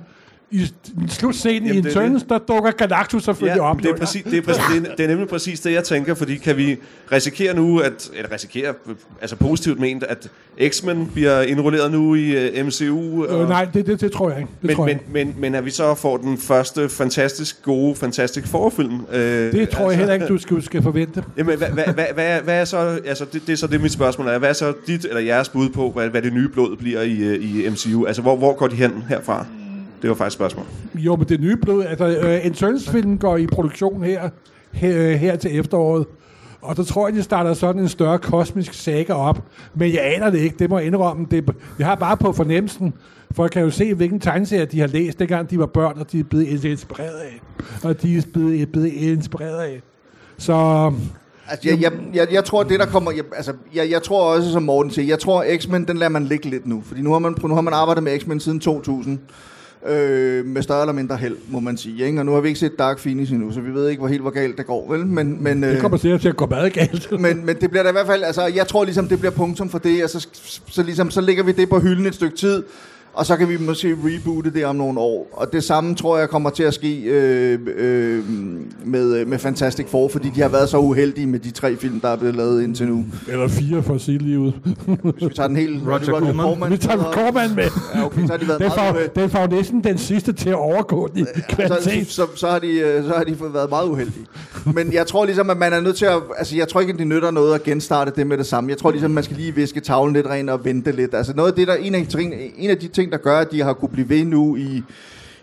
[0.52, 0.68] i
[1.08, 3.78] slutscenen i Jamen, det er Eternals, der dukker Galactus selvfølgelig Ja, op.
[3.78, 6.14] det er, præcis, det, er præcis, det, er, det er nemlig præcis det, jeg tænker,
[6.14, 6.78] fordi kan vi
[7.12, 8.74] risikere nu, at, eller risikere,
[9.22, 10.30] altså positivt ment, at
[10.70, 13.26] X-Men bliver indrulleret nu i uh, MCU?
[13.26, 14.50] Og, Øh, nej, det, det, det tror jeg ikke.
[14.62, 15.00] Det, men, tror jeg.
[15.12, 19.00] men, men, men at vi så får den første fantastisk gode, fantastisk forfilm?
[19.14, 21.24] Øh, det tror jeg heller ikke, du skal, skal forvente.
[21.38, 23.82] Jamen, hvad, hvad, hvad, hvad, er- hvad er så, altså det, det er så det,
[23.82, 24.38] mit spørgsmål er.
[24.38, 27.18] Hvad er så dit eller jeres bud på, hvad, hvad det nye blod bliver i,
[27.20, 28.06] øh, i MCU?
[28.06, 29.46] Altså, hvor, hvor går de hen herfra?
[30.02, 30.66] Det var faktisk et spørgsmål.
[30.96, 34.30] Jo, men det nye blod, altså uh, Eternals-filmen går i produktion her,
[34.72, 36.06] her, her til efteråret.
[36.62, 39.44] Og der tror jeg, de starter sådan en større kosmisk saga op.
[39.76, 41.28] Men jeg aner det ikke, det må jeg indrømme.
[41.32, 42.94] Det, jeg har bare på fornemmelsen,
[43.36, 46.12] for jeg kan jo se, hvilken tegneserie de har læst, dengang de var børn, og
[46.12, 47.42] de er blevet inspireret af.
[47.84, 49.82] Og de er blevet, blevet inspireret af.
[50.38, 50.92] Så
[51.52, 53.12] Altså, jeg, jeg, jeg, jeg tror, det der kommer...
[53.12, 56.26] Jeg, altså, jeg, jeg tror også, som Morten siger, jeg tror, X-Men, den lader man
[56.26, 56.84] ligge lidt nu.
[56.86, 59.20] Fordi nu har man, nu har man arbejdet med X-Men siden 2000.
[59.88, 62.06] Øh, med større eller mindre held, må man sige.
[62.06, 62.20] Ikke?
[62.20, 64.22] Og nu har vi ikke set Dark Phoenix endnu, så vi ved ikke, hvor helt
[64.22, 65.06] hvor galt det går, vel?
[65.06, 67.12] Men, men, det øh, kommer sikkert til at gå meget galt.
[67.20, 69.70] men, men det bliver da i hvert fald, altså jeg tror ligesom, det bliver punktum
[69.70, 70.28] for det, og så,
[70.68, 72.64] så, ligesom, så lægger vi det på hylden et stykke tid,
[73.20, 75.28] og så kan vi måske reboote det om nogle år.
[75.34, 78.24] Og det samme tror jeg kommer til at ske øh, øh,
[78.86, 82.08] med, med Fantastic Four, fordi de har været så uheldige med de tre film, der
[82.10, 83.06] er blevet lavet indtil nu.
[83.28, 84.52] Eller fire for at sige lige ud.
[84.86, 85.88] Hvis vi tager den helt...
[85.88, 86.72] Roger Corman.
[86.72, 87.64] Vi tager Corman med.
[87.96, 88.94] Ja, okay, så har de været Den meget...
[88.96, 92.08] uhe- den får næsten den sidste til at overgå den i så, kvalitet.
[92.08, 94.26] så, så, har de, øh, så har de fået været meget uheldige.
[94.74, 96.18] Men jeg tror ligesom, at man er nødt til at...
[96.38, 98.70] Altså, jeg tror ikke, at det nytter noget at genstarte det med det samme.
[98.70, 101.14] Jeg tror ligesom, at man skal lige viske tavlen lidt ren og vente lidt.
[101.14, 103.52] Altså, noget af det, der, en, af, de- en af de ting, der gør, at
[103.52, 104.84] de har kunne blive ved nu i,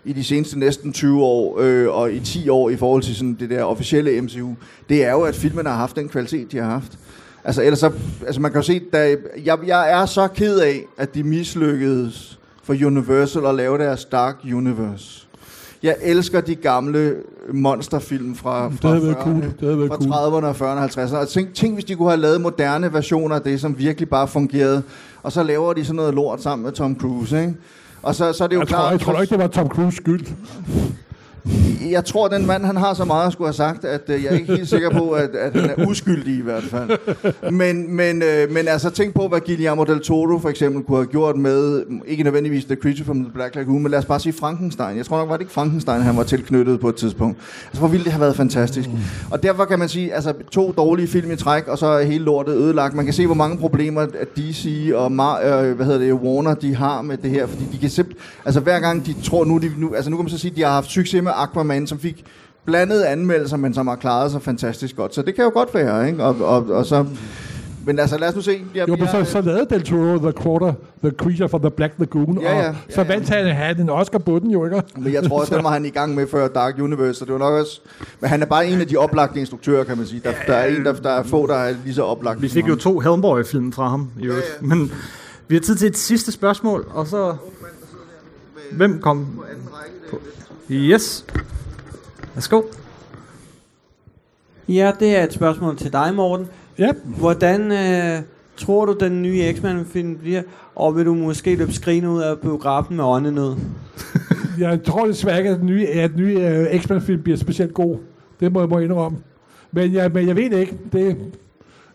[0.05, 3.37] i de seneste næsten 20 år, øh, og i 10 år i forhold til sådan
[3.39, 4.55] det der officielle MCU,
[4.89, 6.99] det er jo, at filmene har haft den kvalitet, de har haft.
[7.43, 7.91] Altså, ellers så,
[8.25, 9.15] altså man kan jo se, da,
[9.45, 14.35] jeg, jeg er så ked af, at de mislykkedes for Universal at lave deres Dark
[14.43, 15.27] Universe.
[15.83, 17.15] Jeg elsker de gamle
[17.53, 19.41] monsterfilm fra, Det fra, været 40'erne, cool.
[19.41, 20.43] Det fra cool.
[20.43, 21.15] 30'erne og 40'erne og 50'erne.
[21.15, 24.27] Og tænk, tænk, hvis de kunne have lavet moderne versioner af det, som virkelig bare
[24.27, 24.83] fungerede.
[25.27, 27.53] Og så laver de sådan noget lort sammen med Tom Cruise, ikke?
[28.01, 28.91] Og så, så er det jo Jeg tror, klart...
[28.91, 30.25] jeg tror ikke, det var Tom Cruise skyld.
[31.89, 34.33] Jeg tror, den mand, han har så meget at skulle have sagt, at øh, jeg
[34.33, 36.97] er ikke helt sikker på, at, at han er uskyldig i hvert fald.
[37.51, 41.05] Men, men, øh, men altså, tænk på, hvad Guillermo del Toro for eksempel kunne have
[41.07, 44.33] gjort med, ikke nødvendigvis The Creature from the Black Lagoon, men lad os bare sige
[44.33, 44.97] Frankenstein.
[44.97, 47.37] Jeg tror nok, var det ikke Frankenstein, han var tilknyttet på et tidspunkt.
[47.65, 48.89] Altså, hvor ville det have været fantastisk.
[49.31, 52.25] Og derfor kan man sige, altså, to dårlige film i træk, og så er hele
[52.25, 52.95] lortet ødelagt.
[52.95, 56.53] Man kan se, hvor mange problemer at DC og Mar- øh, hvad hedder det, Warner,
[56.53, 59.57] de har med det her, fordi de kan simpelthen, altså hver gang de tror, nu,
[59.57, 61.87] de, nu, altså nu kan man så sige, at de har haft succes med Aquaman,
[61.87, 62.25] som fik
[62.65, 65.15] blandede anmeldelser, men som har klaret sig fantastisk godt.
[65.15, 66.23] Så det kan jo godt være, ikke?
[66.23, 67.05] Og, og, og så,
[67.85, 68.61] men altså, lad os nu se.
[68.75, 70.73] Jeg, Jo, men så, så lavede Del Toro The Quarter,
[71.03, 73.07] The Creature from the Black Lagoon, Ja, ja, og ja, så ja.
[73.07, 74.81] vandt han, han en Oscar på den jo, ikke?
[74.97, 77.33] Men jeg tror også, den var han i gang med før Dark Universe, så det
[77.33, 77.81] var nok også...
[78.21, 80.21] Men han er bare en af de oplagte instruktører, kan man sige.
[80.23, 82.41] Der, der er en, der, der er få, der er lige så oplagt.
[82.41, 84.61] Vi fik jo to Hellboy-film fra ham, i øvrigt.
[84.61, 84.91] Men
[85.47, 87.35] vi har tid til et sidste spørgsmål, og så...
[88.71, 89.27] Hvem kom?
[90.11, 90.19] på?
[90.71, 91.25] Yes.
[92.33, 92.61] Værsgo.
[94.69, 96.47] Ja, det er et spørgsmål til dig, Morten.
[96.79, 98.21] Ja, Hvordan øh,
[98.57, 100.41] tror du, den nye X-Men-film bliver?
[100.75, 103.55] Og vil du måske løbe skrigende ud af biografen med åndenød?
[104.59, 107.97] jeg tror desværre ikke, at den nye, at den nye uh, X-Men-film bliver specielt god.
[108.39, 109.17] Det må jeg må indrømme.
[109.71, 110.77] Men jeg, men jeg ved det ikke.
[110.93, 111.17] Det,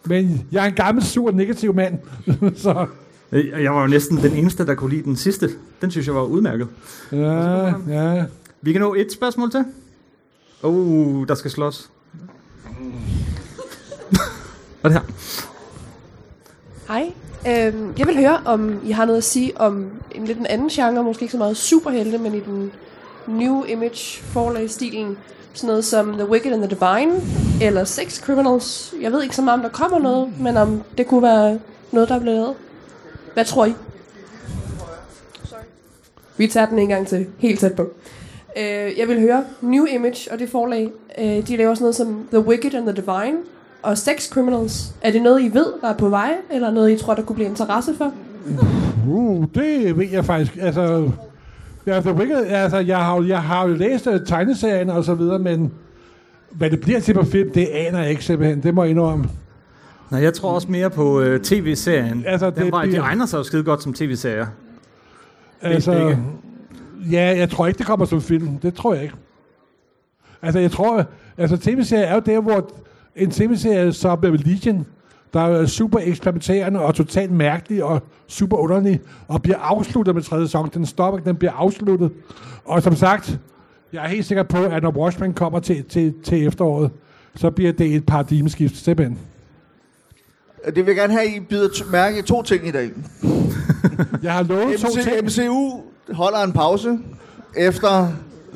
[0.05, 1.99] men jeg er en gammel, sur, negativ mand.
[2.57, 2.87] så
[3.33, 5.49] Jeg var jo næsten den eneste, der kunne lide den sidste.
[5.81, 6.68] Den synes jeg var udmærket.
[7.12, 8.25] ja, ja.
[8.65, 9.65] Vi kan nå et spørgsmål til.
[10.63, 11.91] Oh, der skal slås.
[14.81, 15.07] Hvad det her?
[16.89, 17.13] Hej.
[17.49, 20.69] Øhm, jeg vil høre, om I har noget at sige om en lidt en anden
[20.69, 22.73] genre, måske ikke så meget superhelte, men i den
[23.27, 25.19] new image forlag-stilen,
[25.55, 27.21] sådan noget som The Wicked and the Divine,
[27.63, 28.95] eller Sex Criminals.
[29.01, 31.61] Jeg ved ikke så meget, om der kommer noget, men om det kunne være
[31.93, 32.55] noget, der bliver lavet.
[33.35, 33.75] Hvad tror I?
[35.45, 35.59] Sorry.
[36.37, 37.91] Vi tager den en gang til, helt tæt på.
[38.59, 40.90] Øh, jeg vil høre New Image og det forlag.
[41.18, 43.36] Øh, de laver sådan noget som The Wicked and the Divine
[43.82, 44.94] og Sex Criminals.
[45.03, 47.34] Er det noget, I ved, der er på vej, eller noget, I tror, der kunne
[47.36, 48.12] blive interesse for?
[49.09, 50.57] Uh, det ved jeg faktisk.
[50.61, 51.11] Altså,
[51.86, 55.14] ja, The Wicked, altså jeg, har, jo- jeg har jo læst uh, tegneserien og så
[55.14, 55.72] videre, men
[56.50, 58.62] hvad det bliver til på film, det aner jeg ikke simpelthen.
[58.62, 59.24] Det må jeg indrømme.
[60.11, 62.24] Nej, jeg tror også mere på øh, tv-serien.
[62.26, 64.46] Altså, Den det var, de bliver- egner sig jo skide godt som tv-serier.
[65.62, 66.18] Altså, ikke.
[67.11, 68.59] Ja, jeg tror ikke, det kommer som film.
[68.59, 69.14] Det tror jeg ikke.
[70.42, 71.05] Altså, jeg tror,
[71.38, 72.70] altså tv-serier er jo der, hvor
[73.16, 74.86] en tv-serie som Legion,
[75.34, 80.46] der er super eksperimenterende og totalt mærkelig og super underlig, og bliver afsluttet med tredje
[80.46, 80.70] sæson.
[80.74, 82.12] Den stopper, den bliver afsluttet.
[82.64, 83.38] Og som sagt,
[83.92, 86.90] jeg er helt sikker på, at når Watchmen kommer til, til, til efteråret,
[87.36, 89.18] så bliver det et paradigmeskift, simpelthen.
[90.66, 92.90] Det vil jeg gerne have, at I bider mærke to ting i dag.
[94.22, 95.80] Jeg har lovet to MC, ting MCU
[96.12, 96.98] holder en pause
[97.57, 98.09] efter,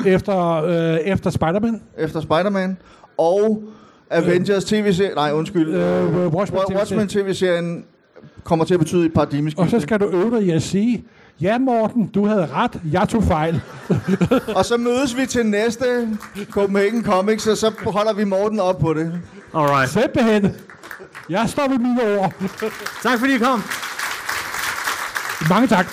[0.06, 1.80] efter, øh, efter Spider-Man.
[1.98, 2.76] efter Spider-Man,
[3.18, 3.62] og
[4.10, 7.84] Avengers tv-serien, nej undskyld, Øh, Watchmen, Wa- Watchmen tv-serien
[8.44, 9.58] kommer til at betyde et paradigmeskift.
[9.60, 11.04] Og så skal du øve dig i at sige,
[11.40, 13.60] ja Morten, du havde ret, jeg tog fejl.
[14.56, 16.08] Og så mødes vi til næste
[16.50, 19.20] Copenhagen Comics, og så holder vi Morten op på det.
[19.54, 19.90] Alright.
[19.90, 20.56] Simpelthen.
[21.30, 22.32] Jeg står ved mine ord.
[23.02, 23.62] Tak fordi I kom.
[25.50, 25.86] Mange tak.